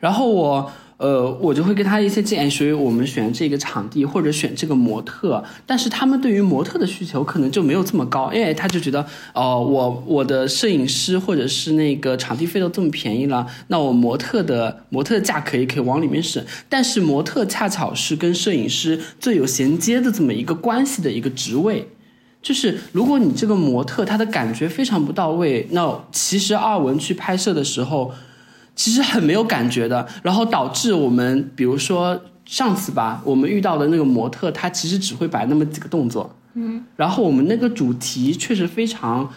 [0.00, 21.88] 然后我，呃，我就会给他一些建议，所以我们选这个场地或者选这个模特，但是他们对于模特的需求可能就没有这么高，因为他就觉得，哦，我我的摄影师或者是那个场地费都这么便宜了，那我模特的模特的价可以可以往里面省，但是模特恰巧是跟摄影师最有衔接的这么一个关系的一个职位。
[22.40, 28.12] 就是如果你这个模特他的感觉非常不到位，那其实二文去拍摄的时候，
[28.76, 30.06] 其实很没有感觉的。
[30.22, 36.84] 然后导致我们，比如说上次吧，我们遇到的那个模特，他其实只会摆那么几个动作，嗯。
[36.94, 39.28] 然后我们那个主题确实非常，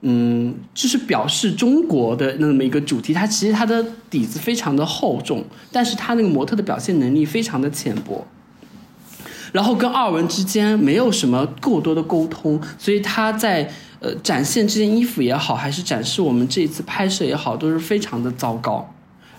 [0.00, 8.26] 嗯，就是表示中国的那么一个主题，它其实它的底子非常的厚重，但是他那个模特的表现能力非常的浅薄。
[9.52, 13.70] 然后跟二文之间没有什么过多的沟通，所以他在
[14.02, 18.92] 呃展现这件衣服也好，还是展示我们这一次拍摄也好，都是非常的糟糕。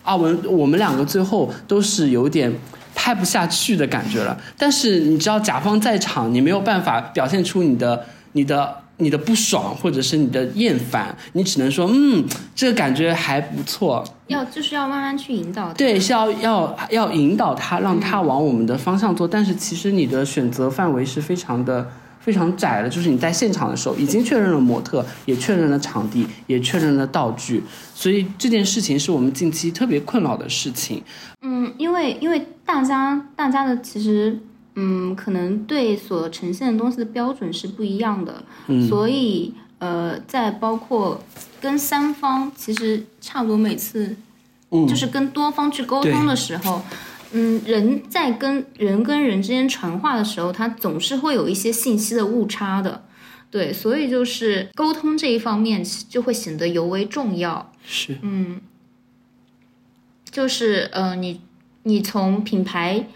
[0.04, 2.52] 阿文，我们两个最后都是有点
[2.95, 4.36] 拍不下去的感觉了。
[4.58, 8.82] 但是你知道，甲方在场，你没有办法表现出你的你的。
[8.97, 12.23] 你的不爽或者是你的厌烦，你只能说，嗯，
[12.54, 14.04] 这个感觉还不错。
[14.28, 15.73] 要就是要慢慢去引导。
[15.73, 19.28] 对，是要要要引导他，让他往我们的方向做。
[19.28, 21.89] 但是其实你的选择范围是非常的
[22.23, 27.62] 非常窄的，就是你在现场的时候已经确认了模特，也确认了场地，也确认了道具，
[27.93, 31.03] 所以这件事情是我们近期特别困扰的事情。
[31.41, 34.39] 嗯，因为因为大家大家的其实。
[34.75, 38.43] 嗯，可能对所呈现的东西的标准是不一样的，
[38.89, 41.21] 所以呃，在包括
[41.62, 44.15] 跟三方其实差不多每次，
[44.71, 46.97] 就是跟多方去沟通的时候，嗯，
[47.33, 53.05] 人在跟人跟人之间传话的时候，他总是会有一些信息的误差的，
[53.51, 57.71] 对，所以就是沟通这一方面就会显得尤为重要。
[57.85, 58.61] 是，嗯，
[60.29, 61.41] 就是呃，你
[61.83, 63.07] 你从品牌。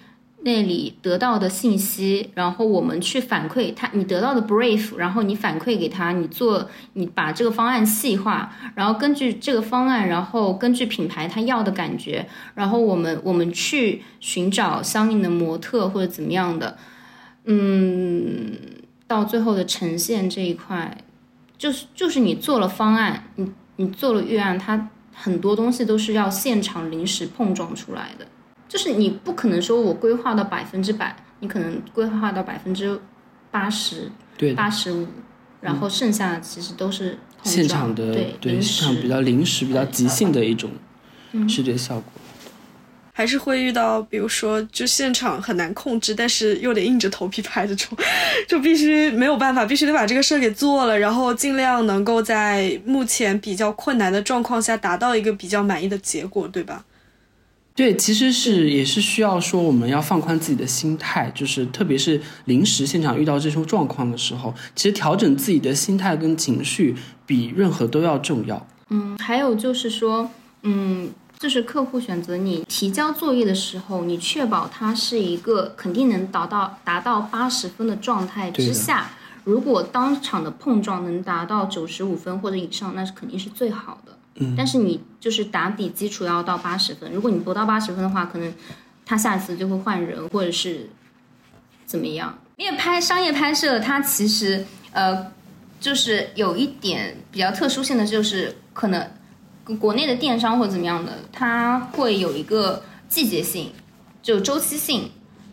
[0.48, 16.78] 那里得到的信息，然后我们去反馈他，你得到的 brief，然后你反馈给他，你做，你把这个方案细化，然后根据这个方案，然后根据品牌他要的感觉，然后我们我们去寻找相应的模特或者怎么样的，
[17.44, 18.54] 嗯，
[19.06, 20.98] 到最后的呈现这一块，
[21.58, 28.26] 就是就是你做了方案，你你做了预案，它很多东西都是要现场临时碰撞出来的。
[28.68, 33.00] 就是你不可能说我规划到百分之百，你可能规划到百分之
[33.50, 34.12] 八十、
[34.56, 35.08] 八十五，
[35.62, 40.70] 然后剩下其实都是现场的，对现场比较临时、比较即兴的一种
[41.48, 42.04] 视觉效果。
[43.14, 47.98] 还是会遇到，比如说就现场很难控制，但是又得硬着头皮拍这种，
[48.48, 56.86] 就必须没有办法，必须得把这个事儿给做了，然后尽量能够在目前比较困难的状况下达到一个比较满意的结果，对吧？
[57.78, 66.96] 对，其实是也是需要说，我们要放宽自己的心态，就是特别是临时现场遇到这种状况的时候，其实调整自己的心态跟情绪
[67.28, 68.66] 比任何都要重要。
[68.90, 70.28] 嗯，还有就是说，
[70.64, 79.12] 嗯，就是客户选择你提交作业的时候，你确保它是一个肯定能达到达到八十分的状态之下，
[79.44, 84.17] 如果当场的碰撞能达到九十五分或者以上，那是肯定是最好的。
[84.58, 88.54] 但是你就是打底基础要到八十分，如果你不到八十分的话，可能
[89.06, 90.90] 他下次就会换人或者是
[91.86, 92.38] 怎么样。
[92.56, 95.32] 因为拍商业拍摄，它其实呃
[95.80, 99.10] 就是有一点比较特殊性的，就是可能。
[99.82, 103.74] 国内的电商或怎么样的，它会有一个季节性，
[104.24, 105.12] 就周期性。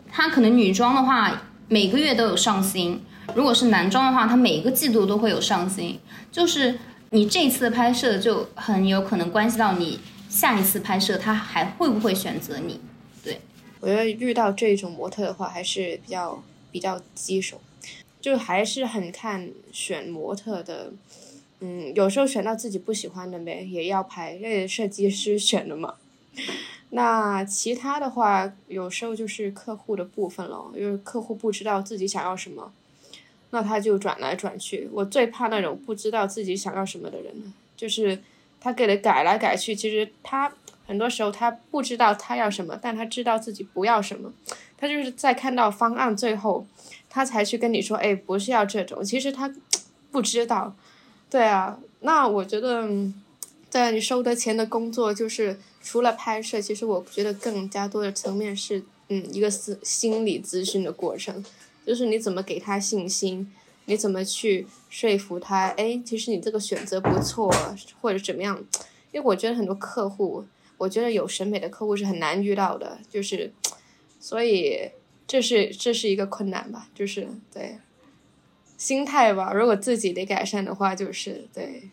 [0.09, 3.01] 它可能女装的话，每个月都有上新；
[3.35, 5.99] 如果是男装的话，它每一个季度都会有上新。
[6.31, 6.79] 就是
[7.11, 12.79] 你这次拍摄，就很有可能关系到你下一次拍摄，他还会不会选择你？
[13.23, 13.39] 对，
[13.79, 17.61] 我觉得遇到这种模特的话，还是比较比较棘手，
[18.19, 20.91] 就还是很看选模特的。
[21.61, 25.95] 嗯，有时候选到自己不喜欢的呗，也要拍，因为设计师选的嘛。
[26.91, 32.71] 那其他的话，有时候就是客户的部分了，因为客户不知道自己想要什么，
[33.55, 34.89] 那他就转来转去。
[34.91, 38.19] 我最怕那种不知道自己想要什么的人，就是
[38.59, 40.51] 他给的改来改去，其实他
[40.85, 44.29] 很多时候他不知道他要什么，但他知道自己不要什么，
[44.77, 46.67] 他就是在看到方案最后，
[47.09, 49.49] 他才去跟你说，哎，不是要这种，其实他
[50.11, 50.75] 不知道。
[51.27, 52.87] 对啊，那我觉得，
[53.69, 61.43] 在你收的钱的工作就是除了拍摄，其实我觉得更加多的层面是，嗯，一个思心理咨询的过程，
[61.85, 63.51] 就是你怎么给他信心，
[63.85, 67.53] 你怎么去说服他，哎，其实你这个选择不错，
[68.01, 68.63] 或者怎么样？
[69.11, 70.45] 因为我觉得很多客户，
[70.77, 73.53] 我觉得有审美的客户是很难遇到的，就是，
[74.19, 74.91] 所以
[75.27, 77.77] 这是这是一个困难吧，就是对。
[78.77, 81.89] 心态吧，如果自己得改善的话，就是对。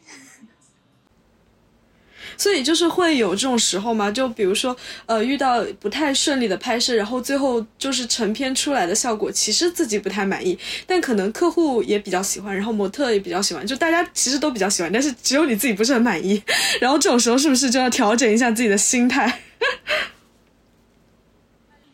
[2.36, 16.42] 所以就是会有这种时候嘛，就比如说，呃，遇到不太顺利的拍摄，然后最后就是成片出来的效果，其实自己不太满意，但可能客户也比较喜欢，然后模特也比较喜欢，就大家其实都比较喜欢，但是只有你自己不是很满意。
[16.80, 19.40] 然后这种时候是不是就要调整一下自己的心态？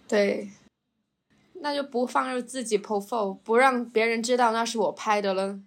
[0.07, 0.49] 对。
[1.61, 5.59] 那就不放入自己 profile，不让别人知道那是我拍的了。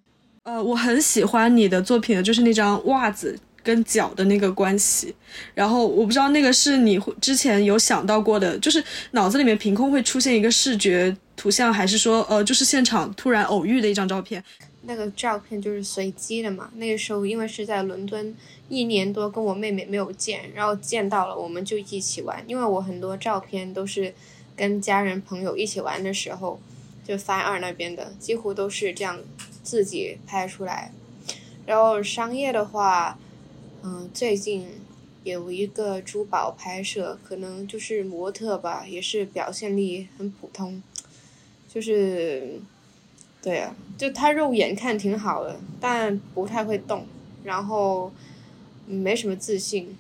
[0.44, 5.14] 呃，我很喜欢你的作品的，就是那张袜子跟脚的那个关系。
[5.54, 14.44] 然后我不知道那个是你之前有想到过的，就是脑子里面凭空会出现一个视觉图像，还是说呃，就是现场突然偶遇的一张照片？
[14.84, 16.70] 那个照片就是随机的嘛。
[16.76, 18.36] 那个时候因为是在伦敦
[18.70, 22.44] 一年多，跟我妹妹没有见，然后见到了，我们就一起玩。
[22.48, 24.14] 因为我很多照片都是。
[24.54, 26.60] 跟家人朋友一起玩的时候，
[27.08, 29.18] 就翻二那边的几乎都是这样
[29.64, 30.92] 自己拍出来。
[31.66, 33.18] 然后商业的话，
[33.84, 34.68] 嗯，最近
[35.24, 40.82] 有一个珠宝拍摄，可能就是模特吧，也是表现力很普通，
[41.68, 42.60] 就是，
[43.42, 47.06] 对啊，就他肉眼看挺好的，但不太会动，
[47.44, 48.12] 然后
[48.86, 49.98] 没什么自信，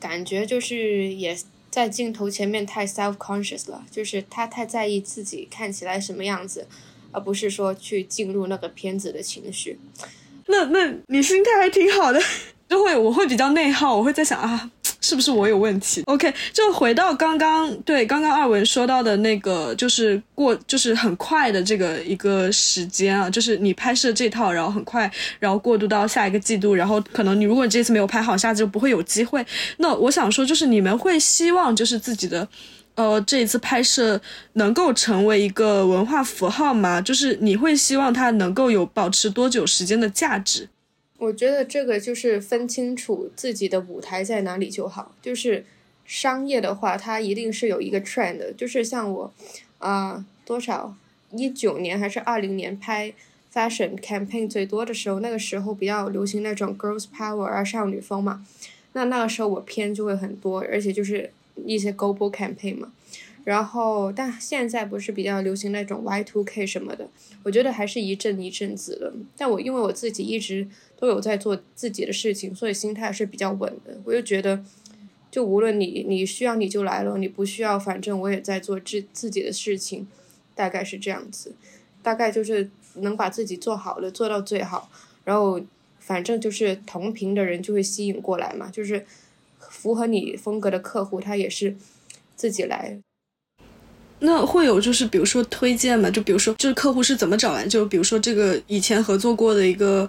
[0.00, 1.36] 感觉就是也。
[1.68, 6.66] 在镜头前面太 self conscious 了，就是他太在意自己看起来什么样子，
[7.12, 9.78] 而不是说去进入那个片子的情绪。
[10.46, 12.18] 那那你心态还挺好的，
[12.68, 14.70] 就会我会比较内耗，我会在想啊。
[14.98, 29.46] 是不是我有问题？OK，就回到刚刚对刚刚二文说到的那个，就是过就是很快的这个一个时间啊，就是你拍摄这套，然后很快，然后过渡到下一个季度，然后可能你如果这次没有拍好，下次就不会有机会。
[29.76, 32.48] 那我想说，就是你们会希望就是自己的，
[32.96, 34.20] 呃，这一次拍摄
[34.54, 37.00] 能够成为一个文化符号吗？
[37.00, 40.68] 就是你会希望它能够有保持多久时间的价值？
[41.18, 45.14] 我觉得这个就是分清楚自己的舞台在哪里就好。
[45.22, 45.64] 就是
[46.04, 49.32] 商业的话，它一定是有一个 trend，就是像我，
[49.78, 50.94] 啊，多少
[51.32, 53.12] 一九年还是二零年拍
[53.52, 58.44] fashion campaign 最多的时候，那个时候比较流行那种 girls power 啊少女风嘛，
[58.92, 61.30] 那那个时候我片就会很多，而且就是
[61.64, 62.92] 一些 global campaign 嘛。
[63.44, 67.08] 然后，但现在不是比较流行那种 Y two K 什么的，
[67.44, 69.12] 我觉得还是一阵一阵子的。
[69.36, 70.66] 但我因为我自己一直
[70.96, 73.96] 都有在做自己的事情，所以心态是比较稳的。
[74.04, 74.64] 我就觉得，
[75.30, 80.06] 就无论你你需要你就来了，你不需要，反正我也在做自自己的事情，
[80.54, 81.52] 大概是这样子。
[82.02, 84.88] 大概就是能把自己做好了，做到最好，
[85.24, 85.60] 然后
[85.98, 89.04] 反正就是同频的人就会吸引过来嘛，就是
[89.58, 91.74] 符合你风格的客户，他也是
[92.36, 92.96] 自己来。
[94.20, 96.08] 那会有就是比如说推荐嘛？
[96.08, 97.66] 就比如说就是客户是怎么找来？
[97.66, 100.08] 就比如说这个以前合作过的一个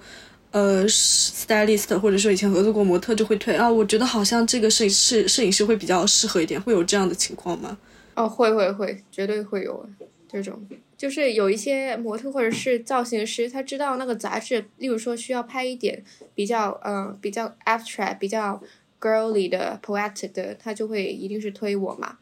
[0.52, 7.78] 呃，stylist 或者说以前合作过模特就会推啊，我觉得好像这个摄影师摄影师会比较适合一点，会有这样的情况吗？
[8.16, 9.88] 哦，会会会，绝对会有
[10.28, 10.60] 这种，
[10.98, 16.02] 就是有一些模特或者是造型师，他知道那个杂志，例如说需要拍一点
[16.34, 18.60] 比较呃比较 abstract、比较
[19.02, 22.18] girly 的 poetic 的，他就会一定是推我嘛。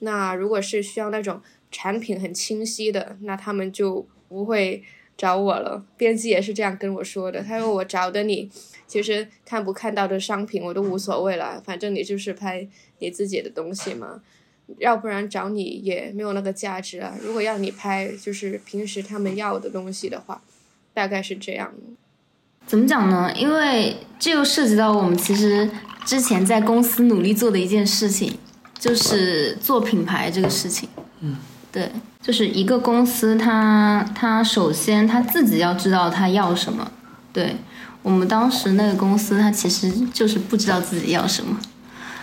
[0.00, 4.82] 那如果是需要那种产品很清晰的，那他们就不会。
[5.18, 7.42] 找我了，编辑也是这样跟我说的。
[7.42, 8.48] 他说我找的你，
[8.86, 12.66] 其实看不看到的商品我都无所谓了，反正你就是拍
[13.00, 14.22] 你自己的东西嘛，
[14.78, 17.16] 要不然找你也没有那个价值啊。
[17.20, 20.40] 如果要你拍就是平时他们要的东西的话，
[20.94, 21.74] 大概是这样。
[22.64, 23.32] 怎么讲呢？
[23.34, 25.68] 因为这又涉及到我们其实
[26.04, 28.38] 之前在公司努力做的一件事情，
[28.78, 30.88] 就是做品牌这个事情。
[31.20, 31.36] 嗯，
[31.78, 31.92] 对。
[32.20, 36.90] 就是一个公司，他他首先他自己要知道他要什么。
[37.32, 37.56] 对
[38.02, 41.56] 我们当时那个公司，他其实就是不知道自己要什么。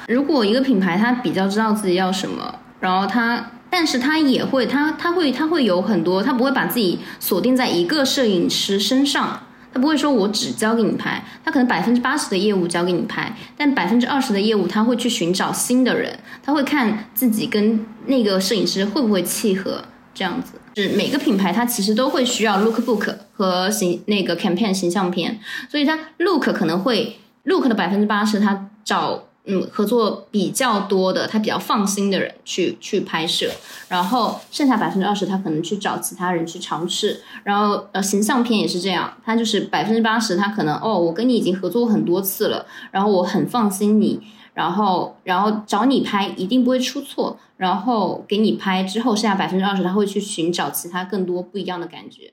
[0.07, 9.39] 如果一个品牌他比较知道自己要什么，然后他，但是他也会，他他会他会有很多，他不会把自己锁定在一个摄影师身上。
[9.73, 19.83] 他不会说我只交给你拍，他可能百分之八十的业务交给你拍，但百分之二十的业务他会去寻找新的人，他会看自己跟那个摄影师会不会契合，
[20.13, 20.53] 这样子。
[20.75, 25.39] 是每个品牌它其实都会需要 lookbook 和形那个 campaign 形象片，
[25.69, 29.23] 所以它 look 可能会 look 的百分之八十他找。
[29.47, 33.47] 嗯，合作比较多的，他比较放心的人去去拍摄，
[33.87, 37.21] 然后剩下百分之二十，他可能去找其他人去尝试。
[37.43, 44.19] 然后呃，形象片也是这样，他就是百分之八十，他可能哦，我跟你已经合作过很多次了，然后我很放心你，
[44.55, 52.31] 然后然后找你拍一定不会出错，然后给你拍之后，剩下百分之二十，他会去寻找其他更多不一样的感觉。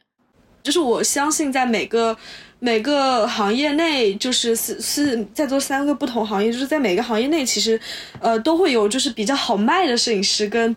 [0.62, 2.16] 就是我相信，在每个
[2.60, 7.78] 每个行业内，就是是是在做三个不同行业，就是在每个行业内，其实，
[8.20, 10.74] 呃，都会有就是比较好卖的摄影师，跟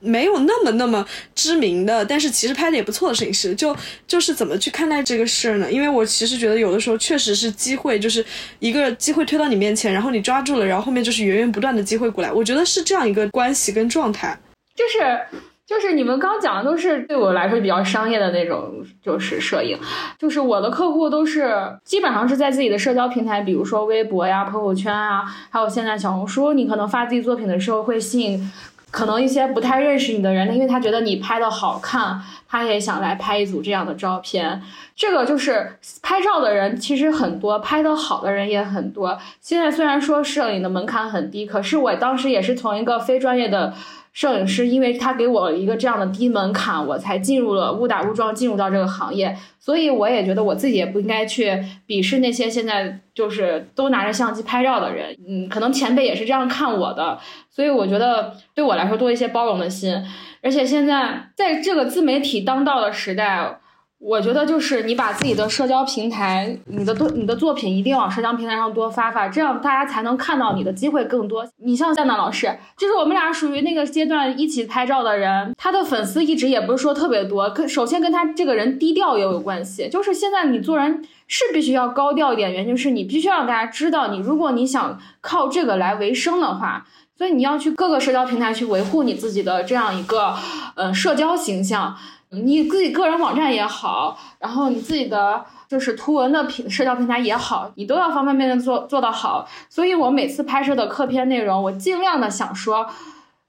[0.00, 3.76] 没有那么那么知名的，但是其实拍的也不错的摄影师，就
[4.06, 5.70] 就是怎么去看待这个事儿呢？
[5.70, 8.24] 因为我其实觉得有的时候确实是机会，就是
[8.58, 14.38] 一个机会推到你面前，然后你抓住了，然后后面就是源源不断的机会过来，我觉得是这样一个关系跟状态，
[14.74, 15.40] 就是。
[15.68, 19.78] 就是你们刚讲的都是对我来说比较商业的那种，就是摄影，
[20.18, 28.50] 就是我的客户都是基本上是在自己的社交平台，比如说微博呀、朋友圈啊，还有现在小红书，你可能发自己作品的时候会吸引
[28.90, 34.62] 可能一些不太认识你的人，因为他觉得你拍的好看，他也想来拍一组这样的照片。
[34.96, 39.18] 这个就是拍照的人其实很多，拍的好的人也很多。
[39.40, 43.74] 现在虽然说摄影的门槛很低，可是我当时也是从一个非专业的。
[44.18, 51.56] 摄影师，因为他给我一个这样的低门槛，我才进入了误打误撞进入到这个行业，所以我也觉得我自己也不应该去
[51.86, 57.16] 鄙视那些现在就是都拿着相机拍照的人，嗯，可能前辈也是这样看我的，
[57.48, 59.94] 所以我觉得对我来说多一些包容的心，
[60.42, 63.60] 而且现在在这个自媒体当道的时代。
[64.00, 71.44] 我觉得就是你把自己的社交平台，你的多你的作品一定往社交平台上多发发，这样大家才能看到你的机会更多。
[71.56, 77.50] 你像夏楠老师，就是我们俩属于那个阶段一起拍照的人，他的粉丝一直也不是说特别多。
[77.50, 86.86] 跟首先跟他这个人低调也有关系，就是现在你做人是必须要高调一点，原因是你必须要让大家知道你，如果你想靠这个来维生的话，
[87.16, 90.36] 所以你要去各个社交平台去维护你自己的这样一个
[90.76, 91.96] 呃社交形象。
[92.30, 99.46] 你自己个人网站也好，然后你自己的就是图文的平社交平台也好，你都要方方面面做做到好。
[99.68, 102.86] 所以我每次拍摄的客片内容，我尽量的想说，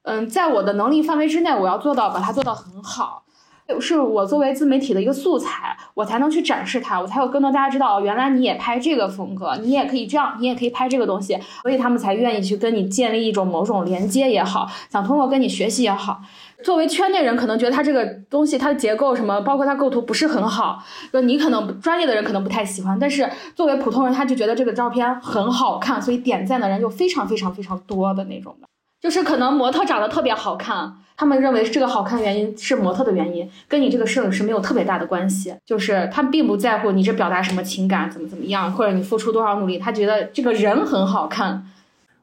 [0.04, 3.24] 嗯，在我的能力范围之内，我要做到把它做到很好。
[3.80, 16.20] 是我作为自媒体的一个素材，我才能去展示它，我才有更多大家知道，原来你也拍这个风格，你也可以这样，你也可以拍这个东西，所以他们才愿意去跟你建立一种某种连接也好，想通过跟你学习也好。
[16.64, 28.68] 作为圈内人，可能觉得它这个东西它的结构什么，包括它构图不是很好，就你可能专业的人可能不太喜欢，但是作为普通人，他就觉得这个照片很好看，所以点赞的人就非常非常非常多的那种的，
[29.02, 30.96] 就是可能模特长得特别好看。
[31.16, 35.54] 他们认为这个好看原因是模特的原因，跟你这个摄影师没有特别大的关系。
[35.66, 41.66] 就是他并不在乎你这表达什么情感，怎么怎么样，或者你付出多少努力，他觉得这个人很好看。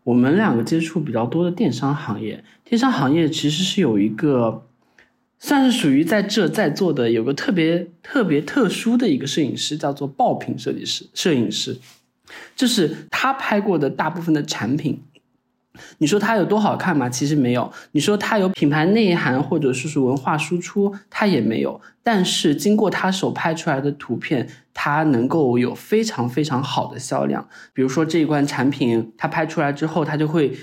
[0.07, 4.65] 我们两个接触比较多的电商行业，电商行业其实是有一个，
[5.41, 11.77] 算是属于在这在座的有个特别特别特殊的一个摄影师，叫做爆品设计师、摄影师，
[12.55, 15.03] 就是他拍过的大部分的产品。
[15.99, 17.09] 你说它有多好看嘛？
[17.09, 17.70] 其实没有。
[17.93, 21.81] 你说它有品牌内涵或者说是文化输出，它也没有。
[22.03, 27.49] 但是经过他手拍出来的图片，它能够有非常非常好的销量。
[27.72, 30.57] 比如说这一款产品，它拍出来之后，它就会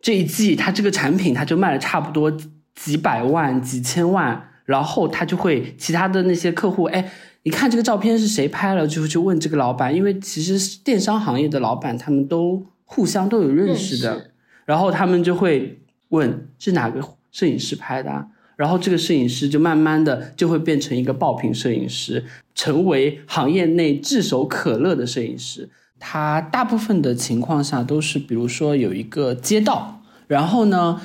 [0.00, 2.32] 这一季它这个产品它就卖了差不多
[2.74, 14.30] 几百万、几千万，然后它就会其他的那些客户，哎，你看这个照片是谁拍了，就会去问这个老板，因为其实电商行业的老板他们都互相都有认识的。
[14.64, 17.00] 然后他们就会问是哪个
[17.32, 25.68] 摄影师拍的，然后这个摄影师就慢慢的就会变成一个爆品摄影师，成为行业内炙手可热的摄影师。
[25.98, 31.00] 他大部分的情况下都是，比如说有一个街道，然后呢，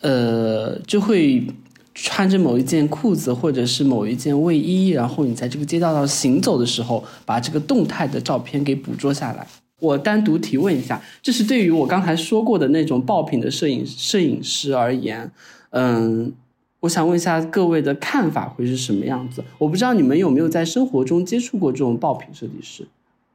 [0.00, 1.46] 呃，就会
[1.94, 9.46] 穿着某一件裤子或者是某一件卫衣，然后你在这个街道上行走的时候，把这个动态的照片给捕捉下来。
[9.80, 15.30] 我单独提问一下，就是对于我刚才说过的那种爆品的摄影摄影师而言，
[15.70, 16.32] 嗯，
[16.80, 19.42] 我想问一下各位的看法会是什么样子？
[19.58, 22.86] 我不知道你们有没有在生活中接触过这种爆品设计师，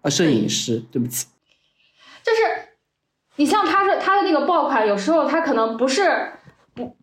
[0.02, 1.26] 呃，摄影师，对不起，
[2.24, 2.70] 就是
[3.38, 6.32] 你像他的他的那个爆款，有时候他可能不是
[6.74, 6.96] 不，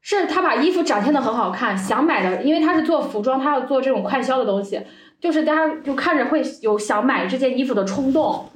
[0.00, 4.80] 是他把衣服展现的很好看，想买的，因为他是做服装，他要做这种快销的东西。
[5.22, 8.50] 就是大家就看着会有想买这件衣服的冲动，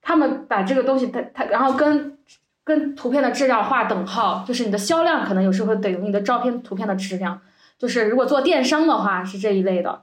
[0.00, 2.16] 他们把这个东西他他然后跟
[2.64, 7.38] 跟图片的质量划等号，就是你的销量可能有时候等于你的照片图片的质量，
[7.78, 10.02] 就是如果做电商的话是这一类的，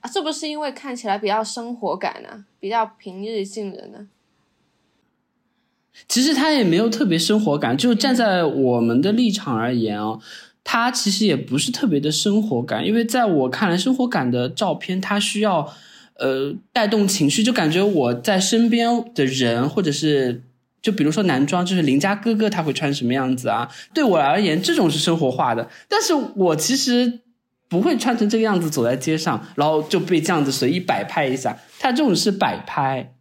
[0.00, 4.08] 啊，是不是因为看起来比较生活感呢，比较平日近人呢？
[6.08, 10.18] 其实他也没有特别生活感，就站在我们的立场而言哦。
[10.64, 15.74] 它其实也不是特别的生活感，因为在我看来，生活感的照片它需要，
[16.14, 20.42] 呃，带动情绪，就感觉我在身边的人，或者是
[20.80, 23.68] 就比如说男装，就是邻家哥哥他会穿什么样子啊？
[23.92, 27.20] 对我而言，这种是生活化的，但是我其实
[27.68, 33.14] 不会穿成这个样子走在街上，然后就被这样子随意摆拍一下，他这种是摆拍。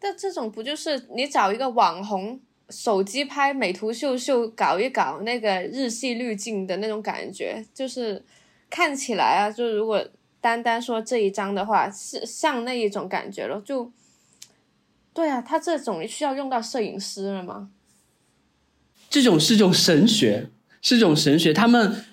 [0.00, 2.40] 但这种不就是你找一个网红？
[2.70, 8.24] 手机拍美图秀秀，搞一搞那个日系滤镜的那种感觉，就是
[8.68, 10.06] 看起来啊，就如果
[10.40, 13.60] 单单说这一张的话，是像那一种感觉了。
[13.60, 13.92] 就
[15.12, 17.70] 对啊，他这种需要用到摄影师了吗？
[19.08, 20.48] 这种是种神学，
[20.80, 21.52] 是种神学。
[21.52, 22.04] 他们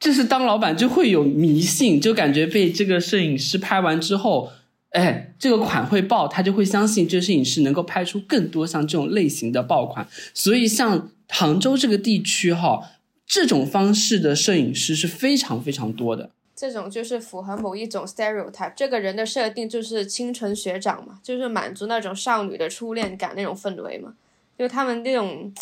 [0.00, 4.50] 就是当老板就会有迷信，就感觉被这个摄影师拍完之后。
[4.98, 10.04] 哎，这个款会爆，他就会相信这个摄影师能够拍出更多像这种类型的爆款。
[10.34, 12.82] 所以，像杭州这个地区哈，
[13.24, 16.30] 这种方式的摄影师是非常非常多的。
[16.56, 24.14] 这种就是符合某一种 stereotype，这个人的设定就是清纯学长嘛，就是满足那种少女的初恋感那种氛围嘛，
[24.58, 25.54] 就他们那种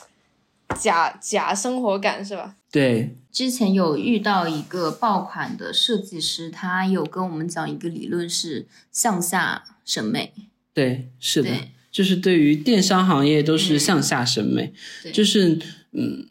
[0.78, 2.56] 假假生活感是吧？
[2.70, 10.32] 对，之前有遇到一个爆款的设计师，他有跟我们讲一个理论是向下审美。
[10.74, 11.50] 对，是的，
[11.90, 14.74] 就是对于电商行业都是向下审美，
[15.12, 15.58] 就是
[15.92, 16.28] 嗯，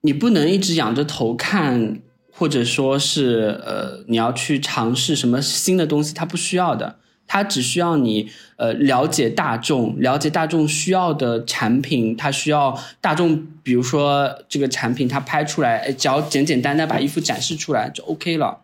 [0.00, 2.00] 你不能一直仰着头看，
[2.32, 6.99] 或者说是呃，你要去尝试什么新的东西，它不需要的。
[7.32, 18.62] 它只需要你，呃，了解大众，了解大众需要的产品，它需要大众，比如说这个产品它拍出来，只要简简单单把衣服展示出来就 OK 了。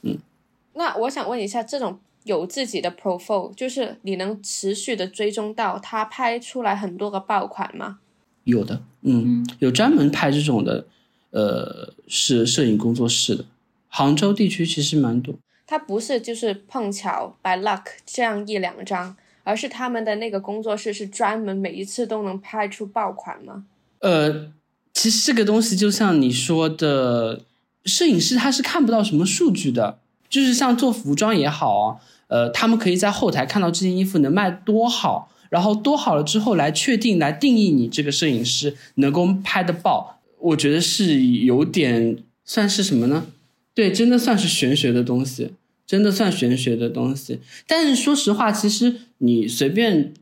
[0.00, 0.16] 嗯，
[0.72, 7.98] 那我想问一下，这种有自己的 profile，就是你能持续的追踪到他拍出来很多个爆款吗？
[8.44, 10.86] 有的，嗯，有专门拍这种的，
[11.32, 13.44] 呃，是摄影工作室的，
[13.88, 15.34] 杭州地区其实蛮多。
[15.70, 23.62] 他不是就是碰巧 by luck 这样一两张，而是他们的那个工作室是专门每一次都能拍出爆款吗？
[24.00, 24.50] 呃，
[24.92, 27.42] 其实这个东西就像你说的，
[27.84, 43.26] 摄影师他是看不到什么数据的，就是像做服装也好，呃，他们可以在后台看到这件衣服能卖多好，然后多好了之后来确定来定义你这个摄影师能够拍的爆，我觉得是有点算是什么呢？
[43.72, 45.52] 对，真的算是玄学的东西。
[45.90, 50.14] 真的算玄学的东西，但是说实话，其实你随便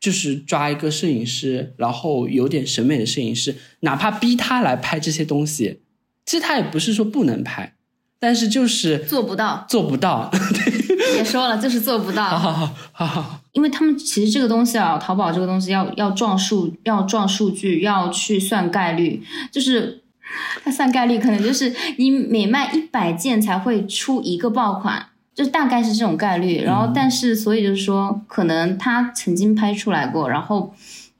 [0.00, 5.80] 就是抓一个摄影师，然后有点审美的摄影师，哪怕逼他来拍这些东西，
[6.24, 7.74] 其实他也不是说不能拍，
[8.18, 10.30] 但是就是做不到，做不到。
[11.12, 12.24] 别说了，就是做不到。
[12.38, 19.22] 好好好好，因为他们其实这个东西啊，淘宝这个东西要要撞数，要撞数据，要去算概率，
[19.52, 20.00] 就是。
[20.64, 26.62] 它算概率，可能就是你每卖一百件才会出一个爆款，就大概是这种概率。
[26.62, 30.74] 然后，但是所以就是说，可能他曾经拍出来过，然后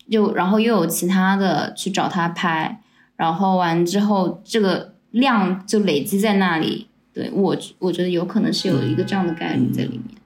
[0.06, 2.80] 又然后又有其他的去找他拍，
[3.16, 6.86] 然后完之后这个量就累积在那里。
[7.12, 10.17] 对我，我觉得有可能是有一个这样的概率在里面。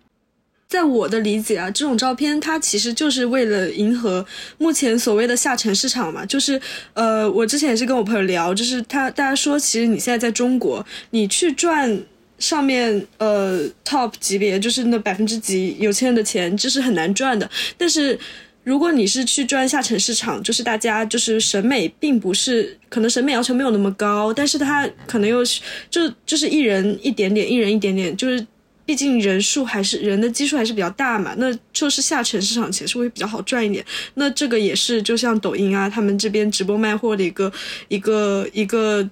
[0.72, 4.24] 在我的理解啊，这种照片它其实就是为了迎合
[4.56, 6.24] 目前所谓的下沉市场嘛。
[6.24, 6.58] 就是
[6.94, 12.02] 呃，我之前也是跟我朋友聊，就是他大家说，其实你现在在中国，你去赚
[12.38, 17.50] 上面呃 top 级别，就是那百分之几有钱人的钱，这是很难赚的。
[17.76, 18.18] 但是
[18.64, 25.60] 如果你是去赚下沉市场，就是大家就是审美并不是可能审美要求没有那么高，但是他可能又是
[25.90, 28.46] 就就是一人一点点，一人一点点，就是。
[28.84, 33.84] 毕竟人数还是人的基数还是比较大嘛，那就是下沉市场其实会比较好赚一点。
[34.14, 37.52] 那这个也是就像抖音啊，他们这边直播卖货的一个
[37.88, 39.08] 一个一个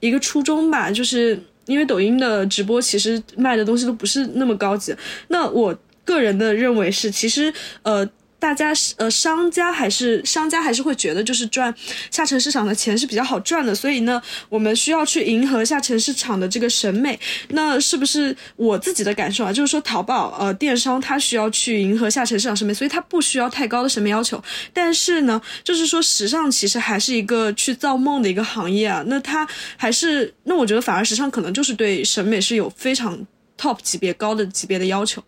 [0.00, 4.94] 一个初衷吧，就是因为抖音的直播其实卖的东西都不是那么高级。
[5.28, 7.52] 那我个人的认为是，其实
[7.82, 8.08] 呃。
[8.38, 11.74] 大家是呃，商家还是商家还是会觉得就是赚
[12.10, 17.18] 下沉市场的钱是比较好赚的，所以呢，我们需要去迎合下沉市场的这个审美。
[17.48, 19.52] 那是不是我自己的感受啊？
[19.52, 24.42] 就是说，淘宝呃电商它需要去迎合下沉市场审美，所以它不需要太高的审美要求。
[24.72, 29.02] 但是呢，就是说时尚其实还是一个去造梦的一个行业啊。
[29.06, 33.18] 那它还是那我觉得反而时尚可能就是对审美是有非常。
[33.58, 35.22] Top 级别高的级别的要求，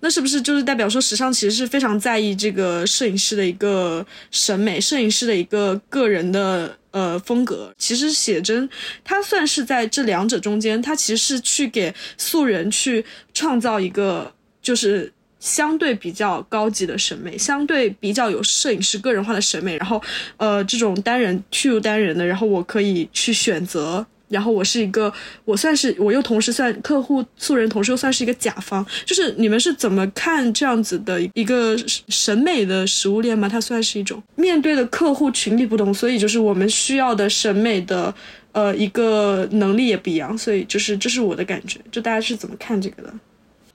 [0.00, 7.70] 那是不是就是代表说时尚其实是非常在意这个摄影师的一个审美，摄影师的一个个人的呃风格？
[7.76, 8.68] 其实写真
[9.04, 13.04] 它算是在这两者中间，它其实是去给素人去
[13.34, 20.02] 创造一个就是相对比较高级的审美，相对比较有摄影师个人化的审美，然后
[20.38, 24.06] 呃这种单人去入单人的，然后我可以去选择。
[24.28, 25.12] 然后我是一个，
[25.44, 28.84] 我算是我又同时算客户素人，同时又算是一个甲方。
[29.04, 31.76] 就是你们是怎么看这样子的一个
[32.08, 33.48] 审美的食物链吗？
[33.48, 38.12] 它算是一种面对的客户群体不同，所以就是我们需要的审美的
[38.50, 40.36] 呃一个能力也不一样。
[40.36, 43.14] 所以就是这是我的感觉，就大家是怎么看这个的？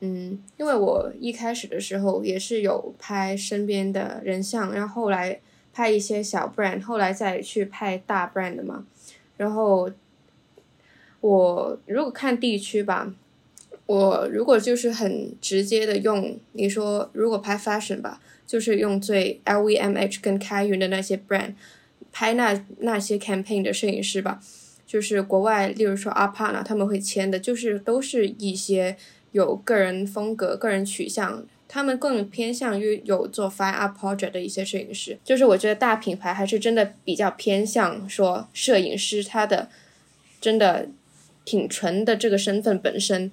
[0.01, 5.39] 嗯，因为我一开始的时候也是有拍身边的人像，然后后来
[5.71, 8.83] 拍一些小 brand，后来再去拍大 brand 嘛，
[9.37, 9.89] 然后。
[11.21, 13.13] 我如果看地区吧，
[13.85, 21.53] 我如果就是很直接的用你说，如果拍 fashion 吧，就是用最 LVMH 跟开云的那些 brand
[22.11, 24.41] 拍那那些 campaign 的摄影师吧，
[24.87, 28.97] 就是国外，例如说阿帕呢，他们会签的，就是都是一些
[29.31, 35.19] 有个人风格、个人取向，他们更偏向于有做 fine art project 的一些摄影师。
[35.23, 39.69] 就是我觉得大品牌还是真的比较偏向说摄影师他的
[40.39, 40.89] 真的。
[41.43, 43.31] 挺纯的这个身份本身，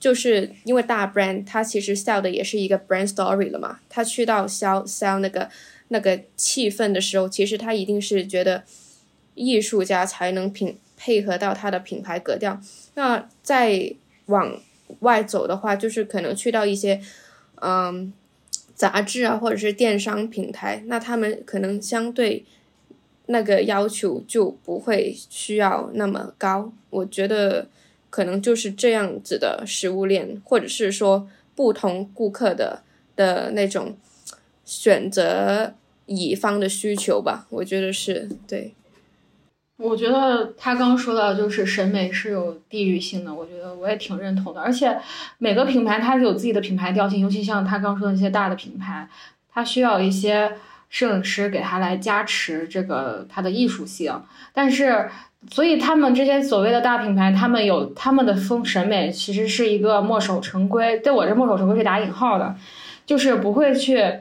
[0.00, 3.80] 就是因为大 brand，它其实 sell 的也是一个 brand story 了嘛。
[3.88, 5.48] 他去到 sell sell 那个
[5.88, 8.64] 那个气氛的时候，其实他一定是觉得
[9.34, 12.60] 艺术家才能品配合到他的品牌格调。
[12.94, 13.94] 那再
[14.26, 14.58] 往
[15.00, 17.00] 外走的话，就是可能去到一些
[17.56, 18.12] 嗯
[18.74, 22.44] 杂志啊，或者是电商平台，那他们可能相对。
[23.26, 27.68] 那个要求就不会需要那么高，我觉得
[28.10, 32.82] 可能就是这样子的食物链，或者是说不同顾客的
[33.14, 33.96] 的那种
[34.64, 35.74] 选择
[36.06, 38.74] 乙方的需求吧，我觉得是对。
[39.76, 44.98] 我觉得他刚说到就是审美是有地域性的，我觉得我也挺认同的，而且
[45.38, 49.08] 每个品牌它是有自己的品牌调性，尤其像他刚说的那些大的品牌，
[49.48, 50.52] 它需要一些。
[50.92, 54.14] 摄影师给他来加持这个他的艺术性，
[54.52, 55.08] 但是
[55.50, 60.98] 所以他们这些所谓的大品牌，他们有他们的风审美，其实是一个墨守成规。
[60.98, 62.54] 对我这墨守成规是打引号的，
[63.06, 64.20] 就是不会去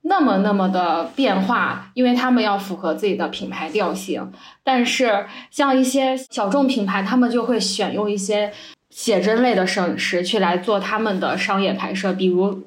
[0.00, 4.32] 那么那么的变化，因为他们要符合自己的品牌调性。
[4.64, 8.50] 但是像一些小众品牌，他们就会选用一些
[8.88, 12.64] 写真类的摄影师去来做他们的商业拍摄，比如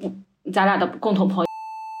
[0.52, 1.46] 咱俩的共同朋友，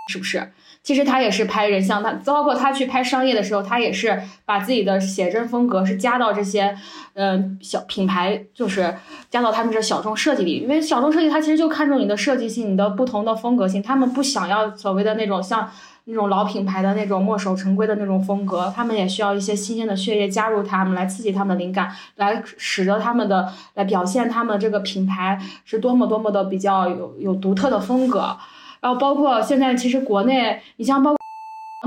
[0.08, 0.52] 是不是？
[0.82, 6.76] 其实他也是拍人像，他包括他去拍商业的时候，他也是把自己的写真风格是加到这些，
[7.14, 8.96] 嗯，小品牌，就是
[9.30, 10.58] 加到他们这小众设计里。
[10.58, 13.80] 因为小众设计，它其实就看重你的设计性，你的不同的风格性。
[13.80, 15.70] 他们不想要所谓的那种像
[16.06, 28.36] 那种老品牌的那种墨守成规的那种风格，他们也需要一些新鲜的血液加入他们，来刺激他们的灵感，来使得他们的来表现他们这个品牌是多么多么的比较有有独特的风格。
[28.82, 31.14] 然后包括现在，其实国内，你像包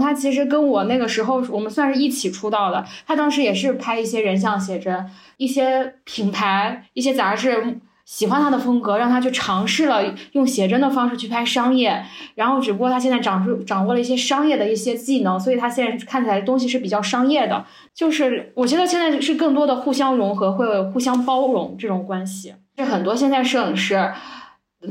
[0.01, 2.85] 他，其实跟我那个时候，我们算是一起出道的。
[3.05, 5.05] 他当时也是拍一些人像写真，
[5.37, 17.65] 一些品牌、一些杂志喜欢他的风格，让他去尝试了用写真的方式去拍商业，然后只不过他现在掌握掌握了一些商业的一些技能，所以他现在看起来东西是比较商业的。
[17.93, 22.53] 就是我觉得现在是更多的互相融合，会互相包容这种关系。
[22.77, 24.11] 是很多现在摄影师。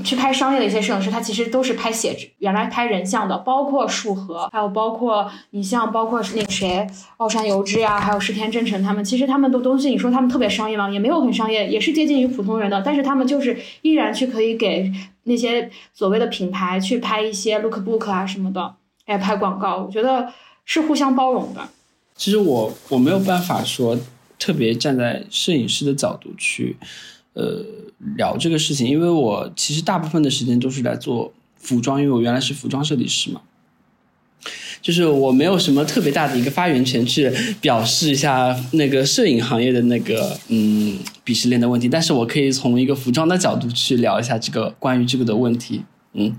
[0.03, 6.87] 去拍商业的一些摄影师，他其实都是拍写真，原来拍人像的，包括树河，还有包括你像，包括那个谁，
[7.19, 10.91] 奥山由之呀，还有石田真澄他们，其实他们的东西，你说他们特别商业吗？
[10.91, 14.91] 也没有很商业，也是接近于普通人的，但是他们就是依然去可以给
[15.25, 18.75] 那些所谓的品牌去拍一些 lookbook 啊什么的，
[19.07, 20.33] 哎拍广告，我觉得
[20.65, 21.61] 是互相包容的。
[22.17, 23.99] 其实我我没有办法说
[24.39, 26.77] 特别站在摄影师的角度去。
[27.35, 27.65] 呃，
[28.17, 33.41] 聊这个事情，因为我其实大部分的时间都是来做服装，因为我原来是服装设计师嘛，
[34.81, 45.83] 就是我没有什么特别大的一个发言权去表示一下那个摄影行业的那个嗯鄙视链的问题，但是我可以从一个服装的角度去聊一下这个关于这个的问题，
[46.13, 46.37] 嗯，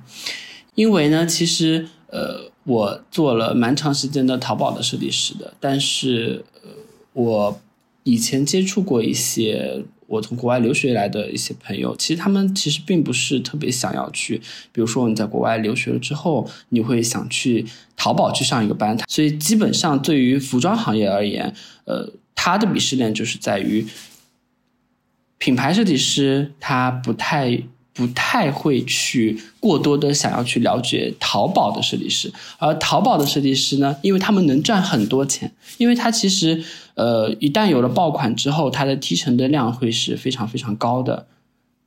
[0.76, 6.70] 因为呢，其实呃，我做了蛮长时间的淘宝的设计师的，但是呃，
[7.12, 7.60] 我
[8.04, 9.84] 以前接触过一些。
[10.16, 14.38] 我从国外留学来的一些朋友，其实他们其实并不是特别想要去，
[14.72, 21.54] 比如说你在国外留学了之后，你会想去淘宝去上一个班，所以基本上对于服装行业而言，
[21.84, 23.86] 呃，他的鄙视链就是在于
[25.38, 27.64] 品牌设计师他不太。
[27.96, 36.62] 不太会去过多的想要去了解淘宝的设计师，而淘宝的设计师呢，因为他们能赚很多钱，因为他其实
[36.96, 41.26] 呃一旦有了爆款之后，他的提成的量会是非常非常高的，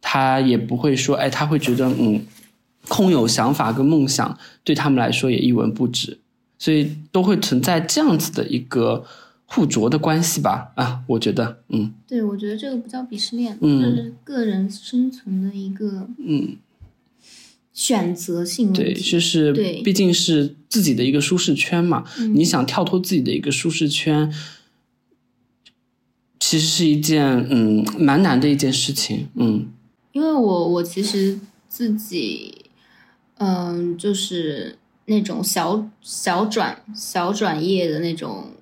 [0.00, 2.24] 他也不会说哎他会觉得嗯
[2.88, 6.18] 空有想法跟梦想对他们来说也一文不值，
[6.58, 9.04] 所以都会存在这样子的一个。
[9.50, 16.58] 互啄的关系吧，啊，我觉得，嗯，对，我觉得这个不叫鄙视链，嗯，是个人生存的一个，嗯，
[17.72, 24.30] 选择性对，就是，对，毕竟是自己的一个舒适圈嘛，你想跳脱自己的一个舒适圈，
[26.38, 29.66] 其实是一件，嗯，蛮难的一件事情，嗯，
[30.12, 31.40] 因为我我其实
[31.70, 32.66] 自己，
[33.38, 34.76] 嗯，就是
[35.06, 38.52] 那种小小转小转业的那种。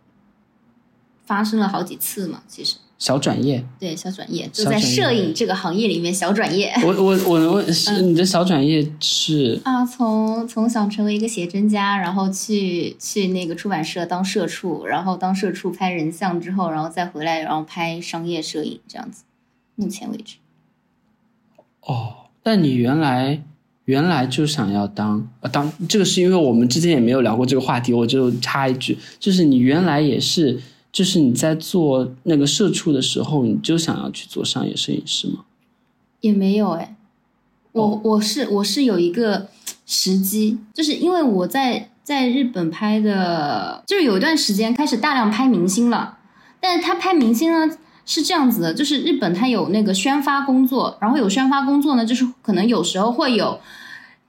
[1.27, 6.73] 发生了好几次嘛，其实小转业，对小转业就在摄影这个行业里面小转业。
[6.83, 19.25] 我我我能 问是你的小转业是啊，从从想成为一个写真家，然后去去那个出版社当社畜，然后当社畜拍人像之后，然后再回来，然后拍商业摄影这样子。
[19.75, 20.37] 目前为止，
[21.83, 23.43] 哦，但你原来
[23.85, 30.59] 原来就想要当呃当这个是因为我们之前也没有聊过这个话题，我就插一句，就是你原来也是。
[30.97, 35.45] 就是你在做那个社畜的时候，你就想要去做商业摄影师吗？
[36.23, 36.97] 也没有哎，
[37.73, 39.49] 我我是我是有一个
[39.85, 46.17] 时机，就是因为我在在日本拍的，就是有一段时间开始大量拍明星了。
[46.61, 47.77] 但是他拍明星呢
[48.07, 53.61] 是这样子的，就是日本它有那个宣发工作，然后有宣发工作呢，就是可能有时候会有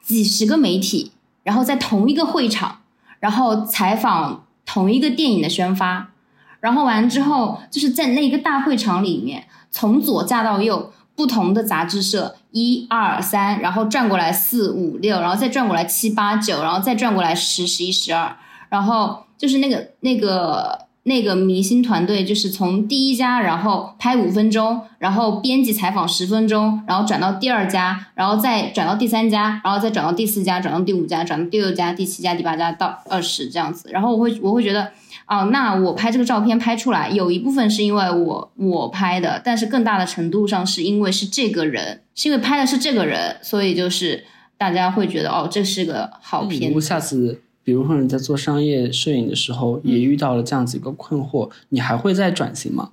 [0.02, 1.14] 几十个媒体，
[1.44, 2.80] 然后在同一个会场，
[3.22, 6.12] 然后采访同一个电影的宣发。
[6.60, 18.36] 然后完之后，就是在那一个大会场里面，从左架到右，不同的杂志社，一二三，然后转过来四五六，然后再转过来七八九，然后再转过来十十一十二，
[18.70, 34.92] 然后就是那个那个那个明星团队，就是从第一家，然后拍五分钟，然后编辑采访十分钟，然后转到第二家，然后再转到第三家，然后再转到第四家，转到第五家，转到第六家、第七家、第八家到二十这样子，然后我会我会觉得。
[35.26, 44.24] 哦，那我拍这个照片拍出来，有一部分是因为我我拍的，但是更大的程度上是因为是这个人，是因为拍的是这个人，所以就是
[44.58, 46.70] 大家会觉得哦，这是个好片。
[46.70, 52.92] 如果下次，比如说你在做商业摄影的时候，也遇到了这样子一个困惑，你还会再转型吗？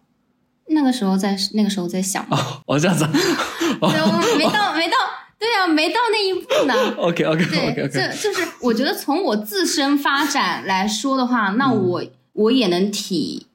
[0.67, 2.27] 那个时候在那个时候在想
[2.67, 3.07] 哦，这样子，
[4.39, 4.97] 没到没到，
[5.45, 6.75] 对啊，没到那一步呢。
[6.97, 12.03] OK OK OK OK，这就是我觉得从我自身发展来说的话，那我。
[12.35, 13.47] 我也能体，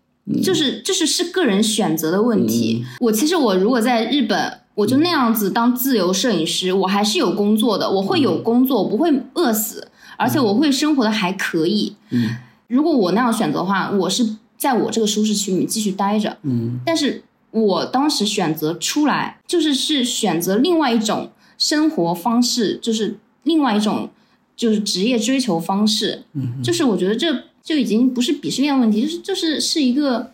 [0.42, 2.82] 就是就是是个人选择的问题。
[3.02, 9.86] 我其实我如果在日本，我就那样子当自由摄影师，我还是有工作的，我会有工作，我不会饿死，
[10.16, 11.94] 而且我会生活的还可以。
[12.12, 12.38] 嗯，
[12.70, 16.38] 如果我那样选择的话，我是在我这个舒适区里面继续待着。
[16.44, 17.22] 嗯，但是
[17.52, 24.10] 我当时选择出来，就是是选择另外一种生活方式，就是另外一种
[24.56, 26.24] 就是职业追求方式。
[26.34, 27.44] 嗯，就是我觉得这。
[27.62, 30.32] 就已经不是鄙视链问题，就是就是是一个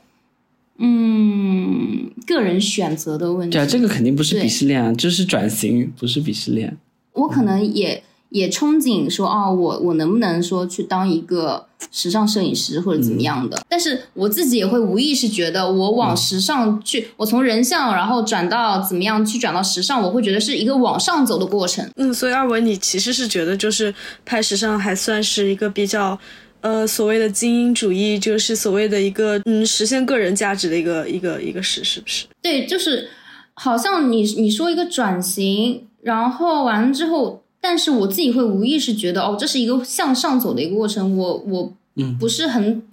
[0.77, 3.53] 嗯，个人选择的问题。
[3.57, 6.77] 对啊，这个肯定不是鄙视链啊，这是转型，不是鄙视链。
[7.11, 8.01] 我可能也
[8.35, 13.63] 也憧憬说，哦，我我能不能说去当一个时尚摄影师或者怎么样的？
[13.69, 21.89] 但是我自己也会无意识觉得，我往时尚去，我从人像然后转到怎么样去转到时尚，我会觉得是一个往上走的过程。
[21.95, 26.19] 嗯，所以二文，你其实是觉得就是拍时尚还算是一个比较，
[26.59, 32.25] 呃，所谓的精英主义，就是所谓的一个嗯实现个人价值的一个一个一个事，是不是？
[32.41, 33.07] 对，就是
[33.53, 41.17] 好像你你说一个转型，然后完了之后，但是我自己会无意识觉得，哦，这是一个向上走的一个过程。
[41.17, 42.83] 我我嗯不是很，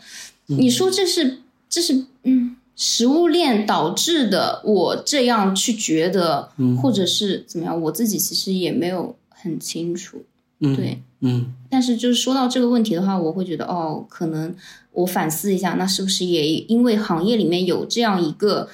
[0.46, 10.24] 你说这是这是嗯食物链导致的，我这样去觉得，嗯或者是怎么样，我自己其实也没有很清楚。
[10.60, 14.54] 嗯，对，嗯但是就是说到这个问题的话，我会觉得哦，可能
[14.92, 18.70] 我反思一下，那是不是也因为行业里面有这样一个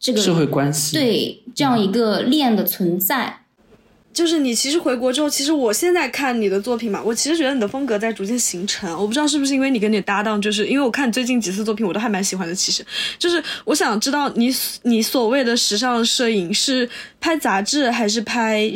[0.00, 3.40] 这个社会关系。，对这样一个链的存在，
[4.16, 8.90] 就是你其实回国之后，其实我现在看你的作品嘛，我其实觉得你的风格在逐渐形成。
[8.98, 12.54] 我不知道是不是因为你跟你搭档，就是因为我看你最近几次作品，我都还蛮喜欢的。
[12.54, 12.82] 其实
[13.18, 14.50] 就是我想知道你
[14.84, 16.88] 你所谓的时尚摄影是
[17.20, 18.72] 拍杂志还是拍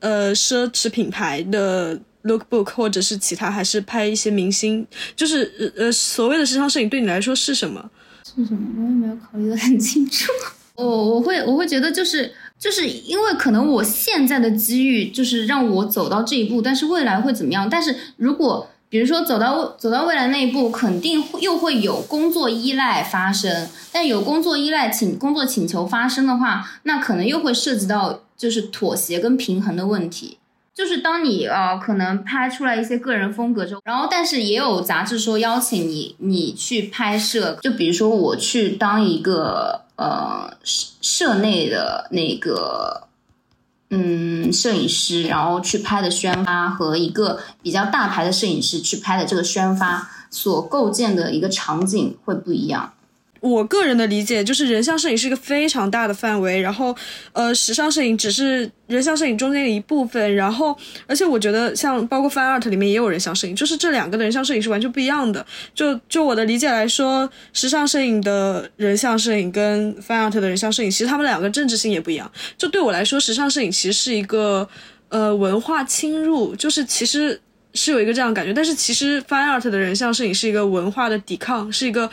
[0.00, 4.86] 呃奢侈品牌的 lookbook，或者是其他，还是拍一些明星？
[5.14, 7.90] 就是呃所谓的时尚摄影对你来说是什么？
[8.24, 8.60] 是什么？
[8.78, 10.32] 我也没有考虑的很清楚。
[10.74, 12.32] 我我会我会觉得就是
[12.62, 17.68] 就是因为可能我现在的机遇就是让我走到这一步，但是未来会怎么样？
[17.68, 23.68] 但是如果比如说走到走到未来那一步，肯定会又会有工作依赖发生。
[23.90, 30.38] 但有工作依赖请工作请求发生的话，那可能又会涉及到就是妥协跟平衡的问题。
[30.72, 43.08] 就是当你呃可能拍出来一些个人风格之后，然后但是也有杂志说邀请你你去拍摄，就比如说我去当一个呃社社内的那个
[43.90, 52.94] 嗯摄影师，然后去拍的宣发和一个比较大牌的摄影师去拍的这个宣发所构建的一个场景会不一样。
[53.42, 56.96] 我个人的理解就是，人像摄影是一个非常大的范围，然后，
[57.32, 60.78] 呃，时尚摄影只是人像摄影中间的一部分，然后，
[61.08, 65.44] 而且我觉得像包括 fine art 里面也有人像摄影，就是这两个的人像摄影是完全不一样的。
[65.74, 72.30] 就就我的理解来说，时尚摄影的人像摄影跟 fine art 的人像摄影，其实他们两个政治性也不一样。
[72.56, 74.68] 就对我来说，时尚摄影其实是一个
[75.08, 77.40] 呃文化侵入，就是其实。
[77.74, 82.10] 是有一个这样感觉，但是其实 fine art 的人像摄影是一个文化的抵抗，是一个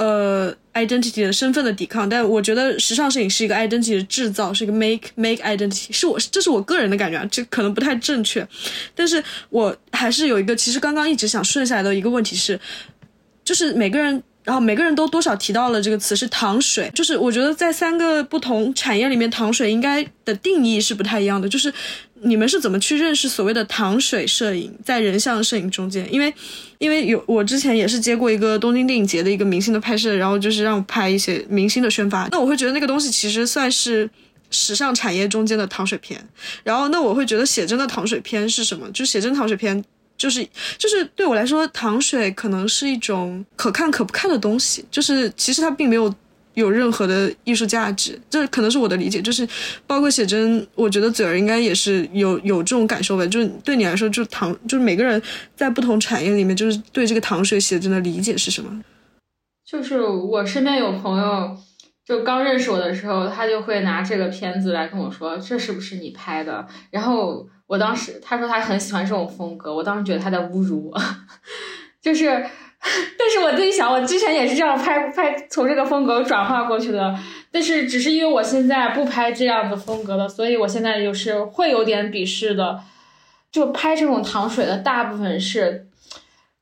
[0.00, 8.46] 呃 identity 的身份的抵抗，但我觉得时尚摄影是一个 identity 的制造，是一个 make make identity，是我这是我个人的感觉啊，这可能不太正确，
[8.94, 12.58] 但是我还是有一个，其实刚刚一直想顺下来的一个问题是，
[13.44, 14.22] 就是每个人。
[14.42, 21.46] 然后每个人都多少提到了这个词是糖水，就是我觉得在三个不同产业里面，糖水应该的定义是不太一样的。
[21.48, 21.72] 就是
[22.22, 26.10] 你们是怎么去认识所谓的糖水摄影在人像摄影中间？
[26.12, 26.32] 因为
[26.78, 34.08] 因为有我之前也是接过一个东京电影节的一个明星的拍摄，然后就是让我拍一些明星的宣发，那我会觉得那个东西其实算是
[34.50, 36.26] 时尚产业中间的糖水片。
[36.64, 38.90] 然后那我会觉得写真的糖水片是什么？
[38.92, 39.84] 就写真糖水片。
[40.20, 40.46] 就是
[40.76, 46.14] 就是对我来说，糖水可能是一种可看可不看的东西，就是其实它并没有
[46.52, 49.22] 有任何的艺术价值，这可能是我的理解。
[49.22, 49.48] 就是
[49.86, 53.26] 包括写真，我觉得嘴儿应该也是有有这种感受吧。
[53.26, 55.20] 就是对你来说，就糖，就是每个人
[55.56, 58.82] 在不同产业里面，就是对这个糖水写真的理解是什么？
[59.64, 61.56] 就是我身边有朋友，
[62.04, 71.00] 就刚认识我的时候，他就会拿这个片子来跟我说：“这是不是你拍的？”然后我当时他说他很喜欢这种风格，我当时觉得他在侮辱我，
[72.02, 72.26] 就是，
[73.16, 77.16] 但是我自己想，我之前也是这样拍拍，从这个风格转化过去的，
[77.52, 82.80] 但是只是因为我现在不拍这样的风格了，所以我现在就是会有点鄙视的，
[83.52, 85.86] 就拍这种糖水的大部分是。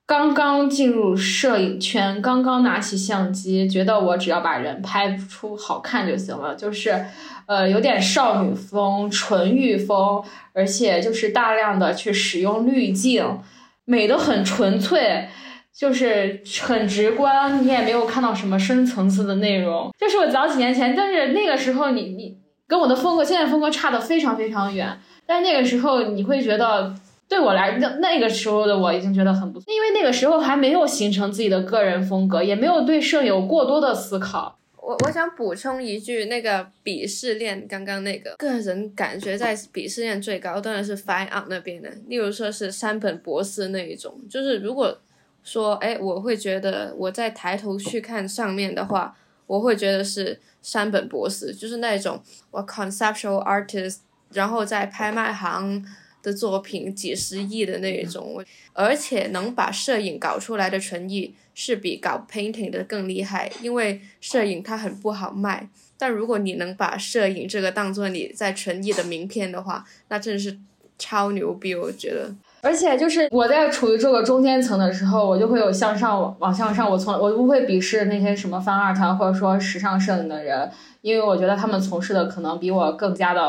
[0.08, 7.04] 刚刚进入摄影圈，刚刚拿起相机，觉得我只要把人拍出好看就行了，就是，
[7.44, 13.38] 呃，有点少女风、纯欲风，而且就是大量的去使用滤镜，
[13.84, 15.28] 美的很纯粹，
[15.76, 19.92] 就是很直观，你也没有看到什么深层次的内容。
[19.98, 26.94] 这是我早几年前，但是那个时候你你跟我的风格，现在风格差的非常非常远，但那个时候你会觉得。
[27.28, 34.58] 对我来，那那个时候的我已经觉得很不错，因为那个时候还没有形成自己的个人风格，也没有对摄影有过多的思考。
[34.80, 44.98] 我我想补充一句，那个鄙视链，刚刚那个个人感觉在鄙视链最高端的是 fine art 那边的，例如说是山本博士那一种，就是如果
[45.44, 49.14] 说，哎，我会觉得我在抬头去看上面的话，
[49.46, 53.98] 我会觉得是山本博士，就是那种我 conceptual artist，
[54.32, 55.84] 然后在拍卖行
[56.22, 65.68] 的作品几十亿的那一种，而且能把摄影搞出来的纯艺是比搞 painting 的更厉害，因为摄影它很不好卖。
[65.96, 70.56] 但如果你能把摄影这个当做你在纯艺的名片的话，那真是
[70.96, 72.32] 超牛逼，我觉得。
[72.60, 80.68] 而且就是我在处于这个中间层的时候，我就会有向上往往向上，我从我不会鄙视那些什么翻二团或者说时尚摄影的人，
[81.00, 83.40] 因为我觉得他们从事的可能比我更加的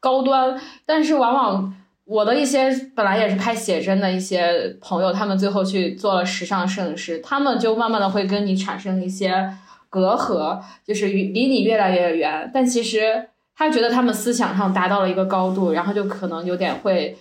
[0.00, 0.58] 高端。
[0.86, 1.74] 但是往往
[2.10, 9.50] 我的一些本来也是拍写真的一些朋友，他们最后去做了时尚摄影师，他们就慢慢的会跟你产生一些。
[9.92, 17.18] 隔阂就是离你越来越远，但其实他觉得他们思想上达到了一个高度，然后就可能有点会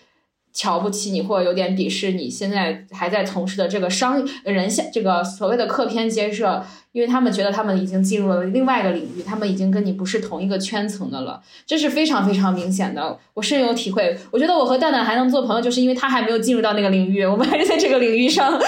[0.51, 14.17] 瞧不起你，或者有点鄙视你现在还在从事的这个商人像这个所谓的客片接摄，因为他们觉得他们已经进入了另外一个领域，他们已经跟你不是同一个圈层的了，这是非常非常明显的，我深有体会。
[14.31, 18.59] 我觉得我和蛋蛋还能做朋友，就是因为他还没有进入到那个领域，我们还是在这个领域上。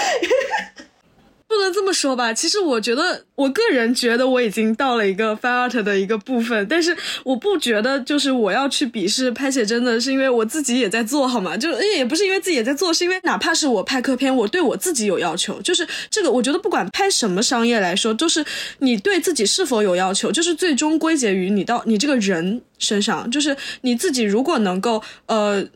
[1.52, 6.96] 不能这么说吧，其实我觉得，我个人觉得我已经到了一个 fine art 的一个部分，但是
[7.26, 11.58] 我不觉得就是我要去鄙视拍写真的，是因为我自己也在做好吗？
[11.58, 18.46] 就也不是因为自己也在做，是因为哪怕是我拍客片，我对我自己有要求，就是这个，我觉得不管拍什么商业来说，都是
[18.80, 25.68] 你对自己是否有要求，就是最终归结于你到你这个人身上，就是你自己如果能够呃。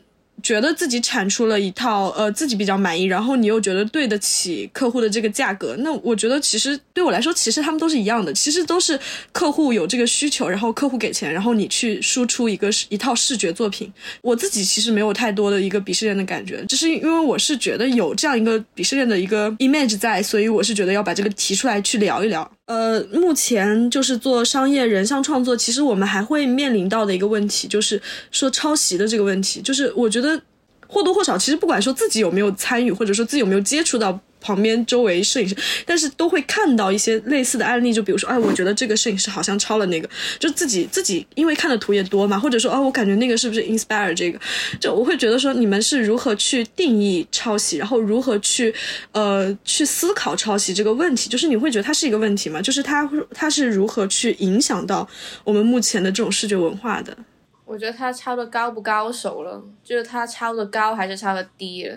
[0.42, 8.98] 觉得自己产出了一套呃自己比较满意，然后你又觉得对得起客户的这个价格，那我觉得其实对我来说，其实他们都是一样的，其实都是
[9.32, 13.92] 客户有这个需求，然后客户给钱，然后你去输出一个一套视觉作品。
[14.22, 22.55] 我自己其实没有太多的一个鄙视链的感觉，只是因为我是觉得有这样一个鄙视链的一个 image 在，所以我是觉得要把这个提出来去聊一聊。
[22.66, 28.00] 呃，目前就是做商业人像创作，其实我们还会面临到的一个问题，就是
[28.30, 29.60] 说抄袭的这个问题。
[29.60, 30.40] 就是我觉得
[30.86, 34.20] 或多或少，其实不管说自己有没有参与，或者说自己有没有接触到。
[34.40, 40.08] 旁边周围摄影师，但是都会看到一些类似的案例，就比如说，哎，我觉得这个摄影师好像抄了那个，
[40.38, 44.38] 就自己自己因为看的图也多嘛，或者说，哦，我感觉那个是不是 inspire 这个，
[44.80, 48.74] 就我会觉得说，你们是如何去定义抄袭，然后如何去
[49.12, 52.60] 呃去思考抄袭这个问题，就是你会觉得它是一个问题吗？
[52.62, 55.08] 就是它它是如何去影响到
[55.44, 57.16] 我们目前的这种视觉文化的？
[57.64, 61.96] 我觉得他抄的高不高手了，就是他抄的高还是抄的低了。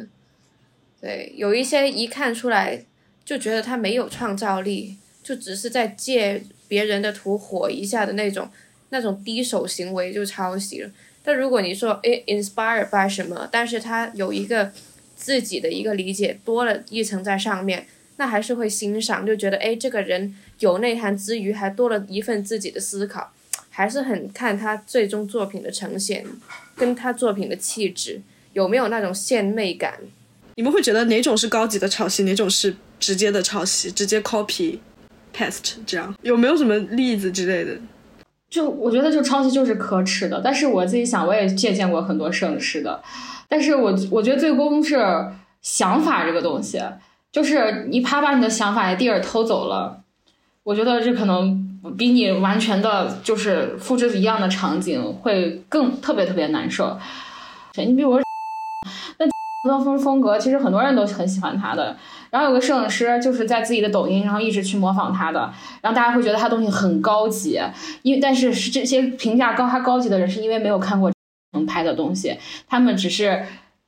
[1.02, 2.84] 对，有一些一看出来
[3.24, 8.50] 就觉得他没有创造力，就只是在借别人的图火一下的那种，
[8.90, 10.92] 那种低手行为就抄袭了。
[11.24, 14.72] 但如果你说诶 inspired by 什么，但是他有一个
[15.16, 17.88] 自己的一个理解多了一层在上面，
[18.18, 23.32] 那还是会欣赏，就觉得诶这个人有内涵之余还多了一份自己的思考，
[23.70, 26.26] 还是很看他最终作品的呈现，
[26.76, 28.22] 跟他作品的气质
[28.54, 30.00] 有没有那种献媚感。
[30.60, 34.78] 你们会觉得哪种是高级的抄袭，哪种是直接的抄袭，直接 copy
[35.34, 36.14] paste 这样？
[36.22, 37.78] 有没有什么例子之类的？
[38.50, 40.42] 就我觉得，就抄袭就是可耻的。
[40.44, 43.02] 但是我自己想，我也借鉴过很多摄影师的。
[43.48, 44.98] 但是我我觉得最终是
[45.62, 46.78] 想法这个东西，
[47.32, 50.02] 就是你怕把你的想法 idea 偷走了，
[50.64, 57.00] 我觉得这可能比你完全的就是复制一样的场景会更特别特别难受。
[57.78, 58.24] 你比如说。
[59.64, 61.98] 风风风格，其实很多人都很喜欢他的。
[62.30, 65.52] 然后有个摄影师，就是在自己的抖音，然后一直去模仿他的。
[65.82, 67.60] 然后大家会觉得他东西很高级，
[68.02, 71.12] 因为但是是这些评价高他高级的人，是因为没有看过
[71.54, 72.38] 能拍的东西。
[72.70, 73.46] 他们只是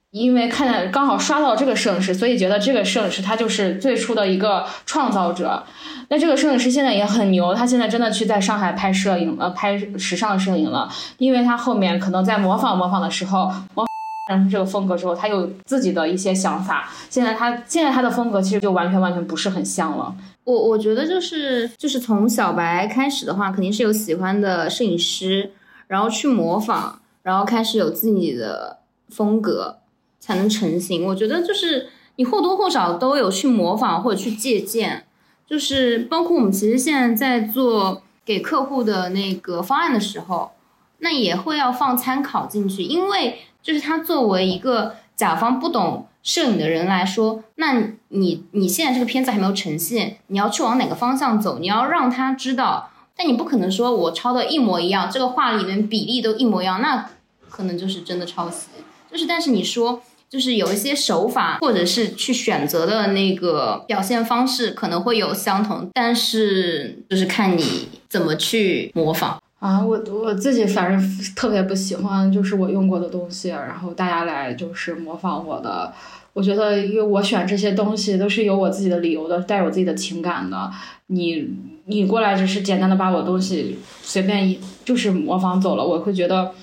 [0.09, 5.63] 因为看刚好刷到这个摄影师，所以觉得这个摄影师他就是最初的一个创造者。
[6.09, 13.90] 那这个摄影师现在也很牛，他现在真的去在上海拍摄影呃拍时尚摄影了，因为他后面可能在模仿模仿的时候模。
[14.31, 16.89] 但是这个风格之后，他有自己的一些想法。
[17.09, 20.15] 现在他现在他的风格其实就完全完全不是很像了。
[20.45, 25.51] 我我觉得就是就是从小白开始的话，肯定是有喜欢的摄影师，
[25.87, 28.77] 然后去模仿，然后开始有自己的
[29.09, 29.79] 风格，
[30.21, 31.05] 才能成型。
[31.05, 35.03] 我觉得就是你或多或少都有去模仿或者去借鉴，
[35.45, 40.51] 就是包括我们其实现在在做给客户的那个方案的时候，
[40.99, 43.39] 那也会要放参考进去，因为。
[43.61, 51.59] 就是他作为一个甲方不懂摄影的人来说，那你你现在这个片子还没有呈现，你要去往哪个方向走？
[51.59, 57.09] 你要让他知道，但你不可能说我抄的一模一样，这个画里面比例都一模一样，那
[57.49, 58.67] 可能就是真的抄袭。
[59.11, 69.81] 就是但是你说就是有一些手法，或者是去选择的那个表现方式可能会有相同，但是就是看你怎么去模仿啊。
[69.81, 75.93] 我我自己反正特别不喜欢，就是我用过的东西，然后大家来就是模仿我的。
[76.33, 80.71] 我觉得，因为我选这些东西都是有我自己的理由的，带有自己的情感的。
[81.07, 81.45] 你
[81.85, 86.53] 你过来只是简单的把我东西随便一就是模仿走了，我会觉得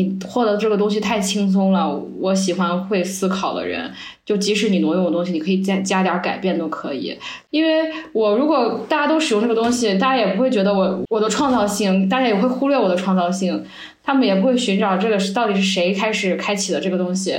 [0.00, 1.92] 你获得这个东西太轻松了。
[2.20, 3.90] 我喜欢会思考的人，
[4.24, 7.18] 就即使你挪用我东西，你可以加加点改变都可以。
[7.50, 13.64] 因为我如果大家都使用这个东西，大家也不会觉得我我的创造性，大家也会忽略我的创造性，
[14.04, 17.34] 他们也不会寻找这个到底是谁开始开启的这个东西。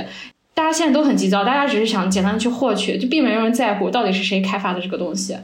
[0.52, 5.34] 大家现在都很急躁，大家只是想简单的去获取，就并没有人在乎到底是谁开发的这个东西。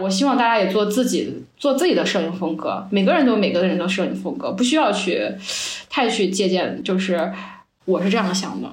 [0.00, 2.86] 我希望大家也做自己，做自己的摄影风格。
[2.90, 5.30] 每个人都有每个人的摄影风格，不需要去
[5.88, 6.82] 太去借鉴。
[6.84, 7.32] 就是
[7.84, 8.70] 我是这样想的。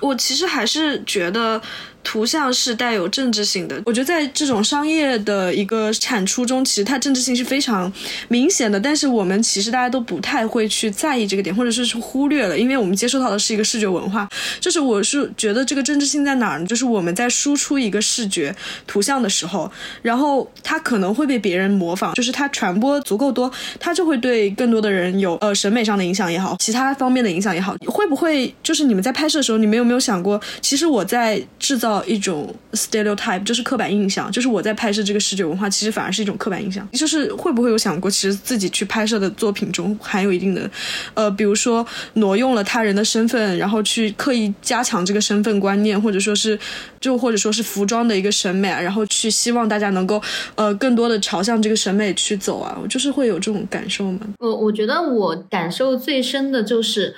[0.00, 1.60] 我其实还是觉得。
[2.08, 7.92] 图像是带有政治性的，我觉得在这种商业的一个产出中，其实它政治性是非常
[8.28, 8.80] 明显的。
[8.80, 14.26] 但是我们其实大家都不太会去在意这个点，或者是是忽略了，因为我们接受到的是一个视觉文化。
[14.58, 16.64] 就是我是觉得这个政治性在哪儿呢？
[16.64, 18.56] 就是我们在输出一个视觉
[18.86, 27.76] 图像的时候，然后它可能会被别人模仿，就是它传播足够多，它就会对更多的人有呃审美上的影响也好，其他方面的影响也好。
[27.86, 31.97] 会不会就是你们在拍摄的时候，你们有没有想过，其实我在制造。
[32.04, 36.88] 一种 stereotype 就是刻板印象，就是我在拍摄这个视觉文化，其实反而是一种刻板印象。
[36.92, 40.70] 就是会不会有想过，其实自己去拍摄的作品中含有一定的，
[41.14, 46.58] 呃，比如说挪用了他人的身份，然后去刻意加强这个身份观念，或者说是
[47.00, 50.20] 就或者说是服装的一个审美啊，然后去希望大家能够
[50.54, 54.20] 呃更多的朝向这个审美去走啊，我就是会有这种感受吗？
[54.38, 57.14] 我我觉得我感受最深的就是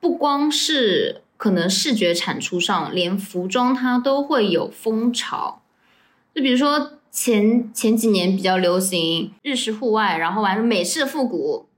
[0.00, 1.20] 不光是。
[1.44, 5.60] 可能视觉产出上，连服装它都会有风潮。
[6.34, 11.68] 就比如说前前几年比较流行日式户外，然后完美式复古，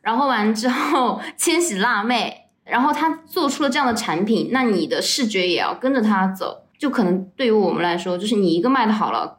[0.00, 6.62] 然后完之后 千禧辣妹，然后他做出了这样的产品，那你的视觉也要跟着他走。
[6.78, 9.38] 就可能对于我们来说，就是你一个卖的好了，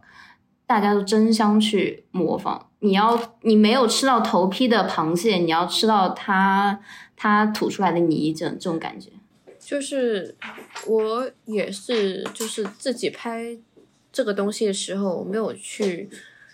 [0.67, 2.67] 大家都争相去模仿。
[2.82, 6.80] 你要你没有吃到头批的螃蟹，你要吃到它
[7.17, 9.09] 它吐出来的泥，这种这种感觉。
[9.66, 10.36] 就是
[10.86, 13.57] 我也是，就是自己拍
[14.11, 16.09] 这个东西的时候，我没有去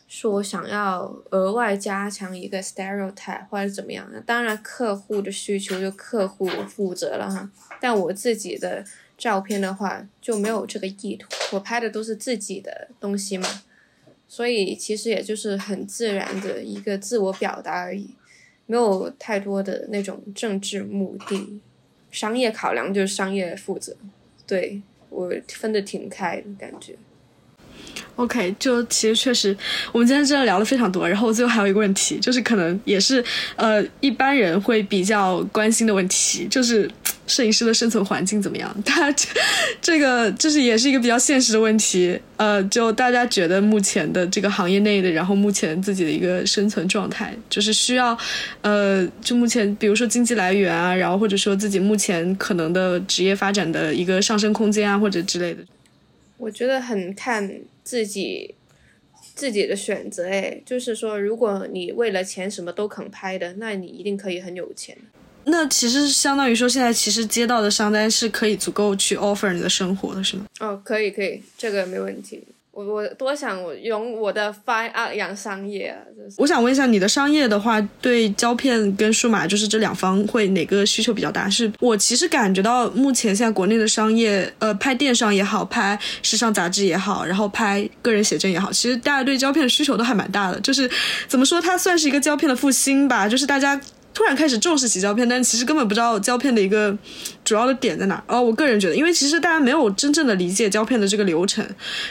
[0.07, 4.07] 说想要额外加强一个 stereotype 或者怎么样。
[4.25, 7.49] 当然，客户的需求就客户负责了哈。
[7.81, 8.85] 但我自己的
[9.17, 13.47] 照片的话就没有这个意图，我拍的都是自己的东西嘛，
[14.27, 18.15] 所以其实也就是很自然的一个自我表达而已，
[18.65, 21.59] 没有太多的那种政治目的。
[22.11, 23.95] 商业考量就是商业负责，
[24.47, 26.95] 对我分得挺开的感觉。
[28.19, 29.55] OK，就其实确实，
[29.93, 31.07] 我们今天真的聊了非常多。
[31.07, 33.23] 然后最后还有一个问题，就是可能也是
[33.55, 36.89] 呃一般人会比较关心的问题，就是
[37.27, 38.75] 摄影师的生存环境怎么样？
[38.83, 39.09] 他
[39.81, 42.19] 这个就是也是一个比较现实的问题。
[42.35, 48.17] 呃，就大家觉得目前的这个行业内的，然后目前自己的一个生存状态，就是需要
[48.61, 55.63] 呃，就目前比如说经济来源啊，然后或者说自己目前可能的职业发展的一个上升空间啊，或者之类的。
[56.37, 57.45] 我觉得很看
[57.89, 58.53] 自己
[59.33, 64.95] 自己的选择，哎，就是说，如果你为了钱什么都肯拍的，那你一定可以很有钱。
[65.45, 70.45] 那其实相当于说，现在其实接到的商单是可以足够去 offer 你的生活的，是吗？
[70.59, 72.43] 哦，可以，可以，这个没问题。
[72.79, 75.99] 我我多想用我的 fine art 养商业啊！
[76.37, 81.49] 我想问一下，你的商业的话，对胶片跟数码就是这两方会哪个需求比较大？
[81.49, 90.59] 是我其实感觉到目前现在国内的商业，呃，拍电商也好，拍时尚杂志也好，然后拍个人写真也好，其实大家对胶片的需求都还蛮大的。
[90.61, 90.89] 就是
[91.27, 93.27] 怎么说，它算是一个胶片的复兴吧？
[93.27, 93.79] 就是大家。
[94.19, 96.93] 突然开始重视起胶片，但其实根本不知道胶片的一个
[97.45, 98.21] 主要的点在哪。
[98.27, 101.65] 哦，我个人觉得，因为其实大家没有真正的理解胶片的这个流程，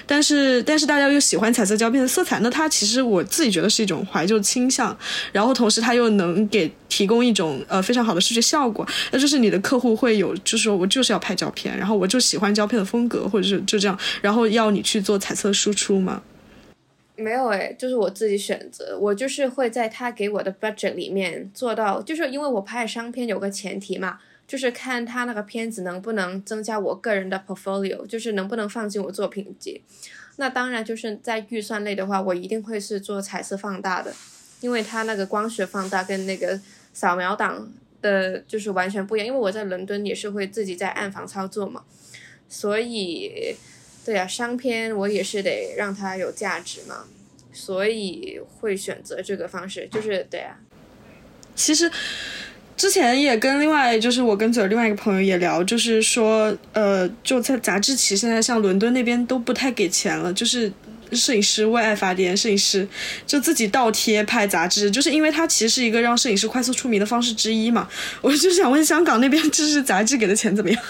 [0.07, 4.97] 但是但是大家又喜欢彩色胶片的色彩，那它其实我自己觉得是一种怀旧倾向，
[5.33, 16.23] 然后同时它又能给提供一种呃非常好的视觉效果，那就是你的客户会有，就是说我就是要拍胶片，然后我就喜欢胶片的风格，或者是就这样，然后要你去做彩色输出嘛。
[17.19, 29.83] 没有诶，就是我自己选择，我就是会在他给我的 budget 里面做到，就是因为我拍商片有个前提嘛，就是看他那个片子能不能增加我个人的 portfolio，就是能不能放进我作品集。
[30.37, 34.15] 那当然就是在预算类的话，我一定会是做彩色放大的，
[34.61, 36.61] 因为它那个光学放大跟那个
[36.93, 37.69] 扫描档
[38.01, 41.83] 的就是完全不一样，因为我在伦敦也是会自己在暗房操作嘛，
[42.49, 43.57] 所以，
[44.09, 47.05] 对呀，商片我也是得让它有价值嘛，
[47.53, 50.57] 所以会选择这个方式，就是对呀。
[51.55, 51.93] 其实
[52.75, 60.73] 之前也跟另外就是我跟嘴另外一个朋友也聊，就是说，呃，就在杂志企现在像伦敦那边都不太给钱了，就是。
[61.11, 62.87] 摄影师为爱发电，摄影师
[63.27, 67.89] 就自己倒贴拍杂志，就是因为它其实是一个让摄影师快速出名的方式之一嘛。
[68.21, 70.83] 我就想问香港那边， 就是杂志给的钱怎么样？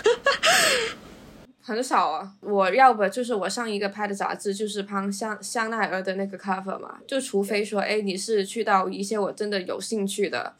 [1.69, 10.55] 很少啊，我要不就是我上一个拍的杂志就是拍香香奈儿的那个 cover 嘛，就除非说，哎，你是去到一些我真的有兴趣的，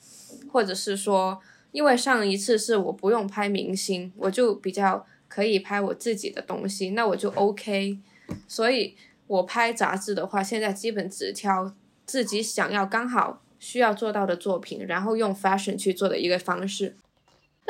[0.53, 1.41] 或者是说，
[1.73, 7.99] 因为上一次是我不用拍明星，我就比较可以拍我自己的东西，那我就 OK，
[8.47, 8.95] 所以。
[9.29, 11.71] 我拍杂志的话，现在基本只挑
[12.07, 16.97] 自己想要、刚好需要做到的作品，然后用 fashion 去做的一个方式。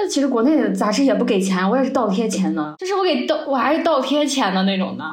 [0.00, 5.04] 那其实国内的杂志也不给钱，我也是倒贴钱的，就是我给倒，我还是倒贴钱的那种的。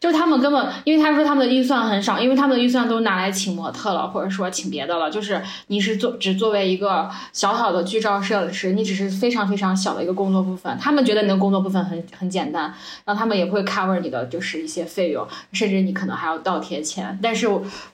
[0.00, 5.10] 就是他们根本，因为他说他们的预算很少，因为他们的预算都拿来请模特了，或者说请别的了。
[5.10, 10.78] 就是你是做只作为一个小小的剧照摄影师，你只是非常非常小的一个工作部分。
[10.80, 12.72] 他们觉得你的工作部分很很简单，
[13.04, 17.18] 然后他们也不会 cover 你的就是一些费用，甚至你可能还要倒贴钱。
[17.20, 17.46] 但是，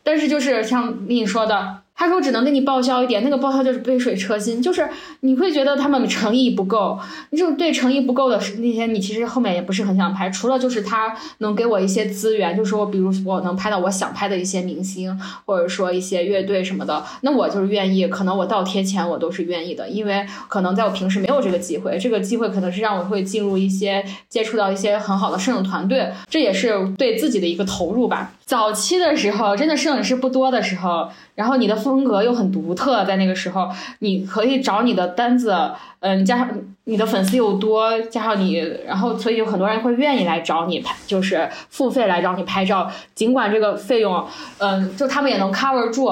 [0.02, 1.83] 但是就是像你说的。
[1.96, 4.88] 他说只能给你报销一点，那个报销就是杯水车薪，就是
[5.20, 6.98] 你会觉得他们诚意不够，
[7.30, 10.28] 就是对诚意不够的那些，你其实后面也不是很想拍。
[10.28, 28.32] 除了就是他能给我一些资源，就是说，比如我能拍到我想拍的一些明星，或者说一些乐队什么的，那我就是愿意，可能我倒贴钱我都是愿意的，因为可能在我平时没有这个机会，这个机会可能是让我会进入一些接触到一些很好的摄影团队，这也是对自己的一个投入吧。
[28.44, 31.08] 早期的时候，真的摄影师不多的时候。
[31.34, 35.54] 然后你的风格又很独特，在那个时候，你可以找你的单子，
[36.00, 36.48] 嗯，加上
[36.84, 38.54] 你的粉丝又多，加上你，
[38.86, 44.24] 然后所以有很多人会愿意来找你拍，就是付费来找你拍照，尽管这个费用，
[44.58, 46.10] 嗯，就他们也能 cover 住。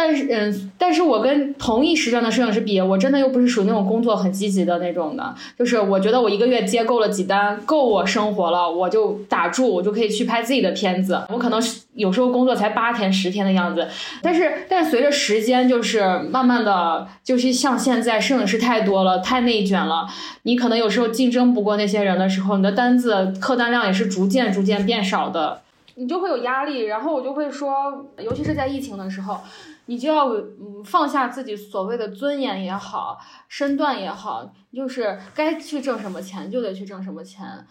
[0.00, 5.34] 但是，嗯，但是我跟同一时段的摄影师比，我真的又不是属于那种工作很积极的那种的。
[5.58, 11.20] 就是我觉得我一个月接够了几单，够我生活了，我就打住，我就可以去拍自己的片子。
[11.30, 11.60] 我可能
[11.94, 13.88] 有时候工作才八天、十天的样子。
[14.22, 20.06] 但是，但随着时间，就是慢慢的，就是像现在摄影师太多了，太内卷了。
[20.44, 25.62] 你可能有时候竞争不过那些人的时候，你的单子客单量也是逐渐逐渐变少的，
[25.96, 26.84] 你就会有压力。
[26.84, 29.40] 然后我就会说，尤其是在疫情的时候。
[29.88, 37.66] 你就要嗯放下自己所谓的尊严也好，身段也好，就是该去挣什么钱就得去挣什么钱，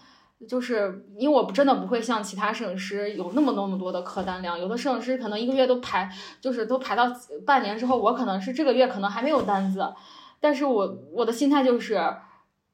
[0.49, 6.11] 就是因为我真的不会像其他摄影师有那么那么多的客单量，有的摄影师可能一个月都排，
[6.41, 7.05] 就是都排到
[7.45, 9.93] 半年之后，我可能是这个月可能还没有单子，
[10.39, 12.01] 但是我我的心态就是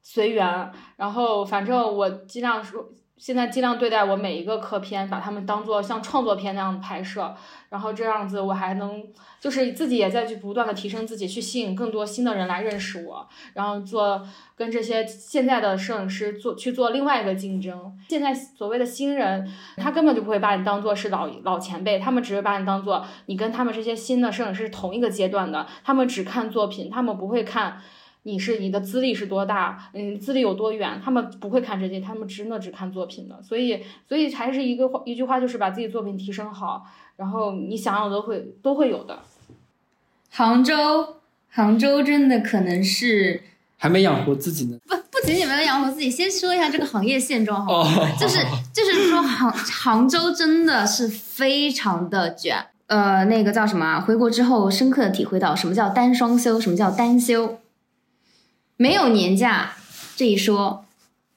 [0.00, 2.88] 随缘，然后反正我尽量说。
[3.24, 7.34] 现在尽量对待我每一个科片，把他们当做像创作片那样的拍摄，
[7.70, 9.02] 然后这样子我还能
[9.40, 14.20] 就是自己也在去不断的提升自己，去吸引更多新的人来认识我，然后做
[14.54, 17.98] 跟这些现在的摄影师做去做另外一个竞争。
[18.10, 27.80] 现在所谓的新人，他根本就不会把你当做是老老前辈，他们只会把你当做你跟他们这些新的摄影师同一个阶段的，他们只看作品，他们不会看。
[28.26, 29.90] 你是你的资历是多大？
[29.92, 31.00] 嗯，资历有多远？
[31.04, 33.42] 他们不会看这些，他们真的只看作品的。
[33.42, 36.84] 所以，所以还是一个话，一句话，就是把自己作品提升好，
[37.16, 39.18] 然后你想要的都会都会有的。
[40.30, 41.16] 杭州，
[41.50, 43.42] 杭州真的可能是
[43.76, 44.78] 还没养活自己呢。
[44.86, 48.10] 不，不仅仅没有养活自己，先说一下这个行业现状好吗？
[48.18, 48.40] 就是
[48.72, 52.56] 就是说杭杭州真的是非常的卷。
[52.86, 54.00] 呃，那个叫什么？
[54.00, 57.58] 回国之后深刻的体会到什么叫单双休，什么叫单休。
[58.76, 59.76] 没有年假
[60.16, 60.84] 这一说，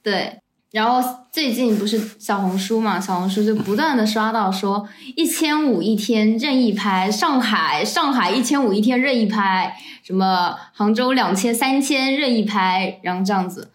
[0.02, 0.40] 对，
[0.72, 13.70] 然后最近不是小红书嘛，小红书就不断的刷到说一千五一天任意拍，上海上海一千五一天任意拍，什么杭州两千三千任意拍，然后这样子，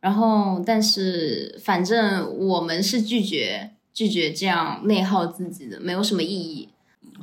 [0.00, 6.68] 然后但是反正我们是拒绝拒绝这样内耗自己的，没有什么意义。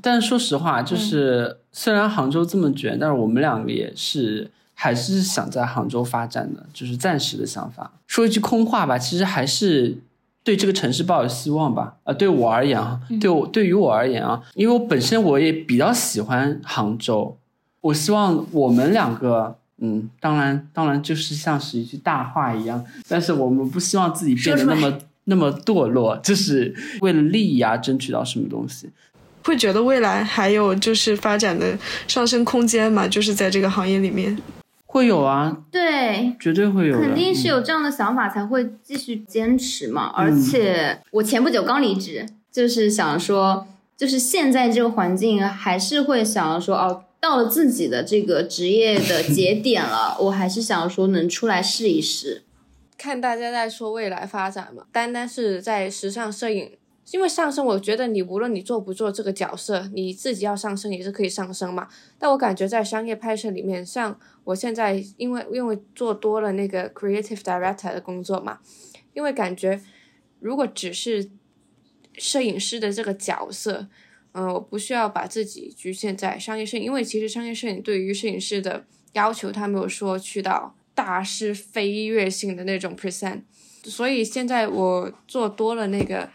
[0.02, 4.49] 但是说实话，就是虽然杭州这么卷，但是我们两个也是。
[4.76, 7.91] 还是想在杭州发展的，就是暂时的想法。
[8.06, 9.97] 说一句空话吧，其实还是
[10.43, 11.95] 对这个城市抱有希望吧。
[12.03, 17.35] 啊，对我而言啊，对我对于我而言啊，因为我本身我也比较喜欢杭州。
[17.81, 28.89] 我希望我们两个，嗯，当然当然就是像是一句大话一样，但是我们不希望自己变得那么那么堕落，就是为了利益啊争取到什么东西。
[29.43, 31.77] 会觉得未来还有就是发展的
[32.07, 33.07] 上升空间嘛？
[33.07, 34.35] 就是在这个行业里面。
[34.86, 40.12] 会有啊，对，绝对会有，肯定是有这样的想法才会继续坚持嘛。
[40.16, 43.68] 而且我前不久刚离职，就是想说，
[43.98, 52.44] 就是现在这个环境还是会想要说，哦，到了自己的这个职业的 节点了，我还是想说能出来试一试。
[52.98, 56.72] 看大家在说未来发展嘛，单单是在时尚摄影。
[57.11, 61.88] 因为上升，我觉得你无论你做不做这个角色，你自己要上升也是可以上升嘛。
[62.18, 68.60] 但我感觉在商业拍摄里面，像我现在因为因为做多了那个 creative director 的工作嘛，
[69.14, 69.80] 因为感觉
[70.40, 71.30] 如果只是
[72.18, 73.88] 摄影师的这个角色，
[74.32, 78.84] 嗯，我不需要把自己局限在商业摄影，因为其实商业摄影对于摄影师的
[79.14, 83.44] 要求，他没有说去到大师飞跃性的那种 present，
[83.84, 86.30] 所以现在我做多了那个。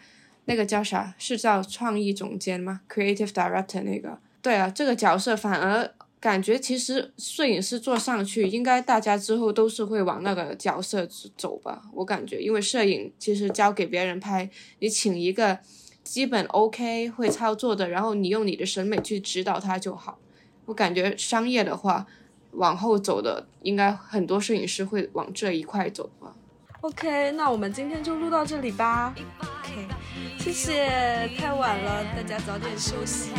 [0.51, 1.15] 那个叫啥？
[1.17, 4.19] 是叫创意总监吗？Creative Director 那个？
[4.41, 11.07] 对啊，这个角色反而感觉其实摄影师做上去，应该大家之后都是会往那个角色
[11.37, 11.83] 走吧？
[11.93, 14.49] 我感觉，因为摄影其实交给别人拍，
[14.79, 15.57] 你请一个
[16.03, 20.19] 基本 OK 会操作的，然后你用你的审美去指导他就好。
[20.65, 22.05] 我感觉商业的话，
[22.51, 26.35] 往后走的应该很多摄影师会往这一块走吧。
[26.81, 29.13] OK，那我们今天就录到这里吧。
[29.39, 29.87] OK。
[30.39, 33.29] 谢谢，太晚了，大家早点休息。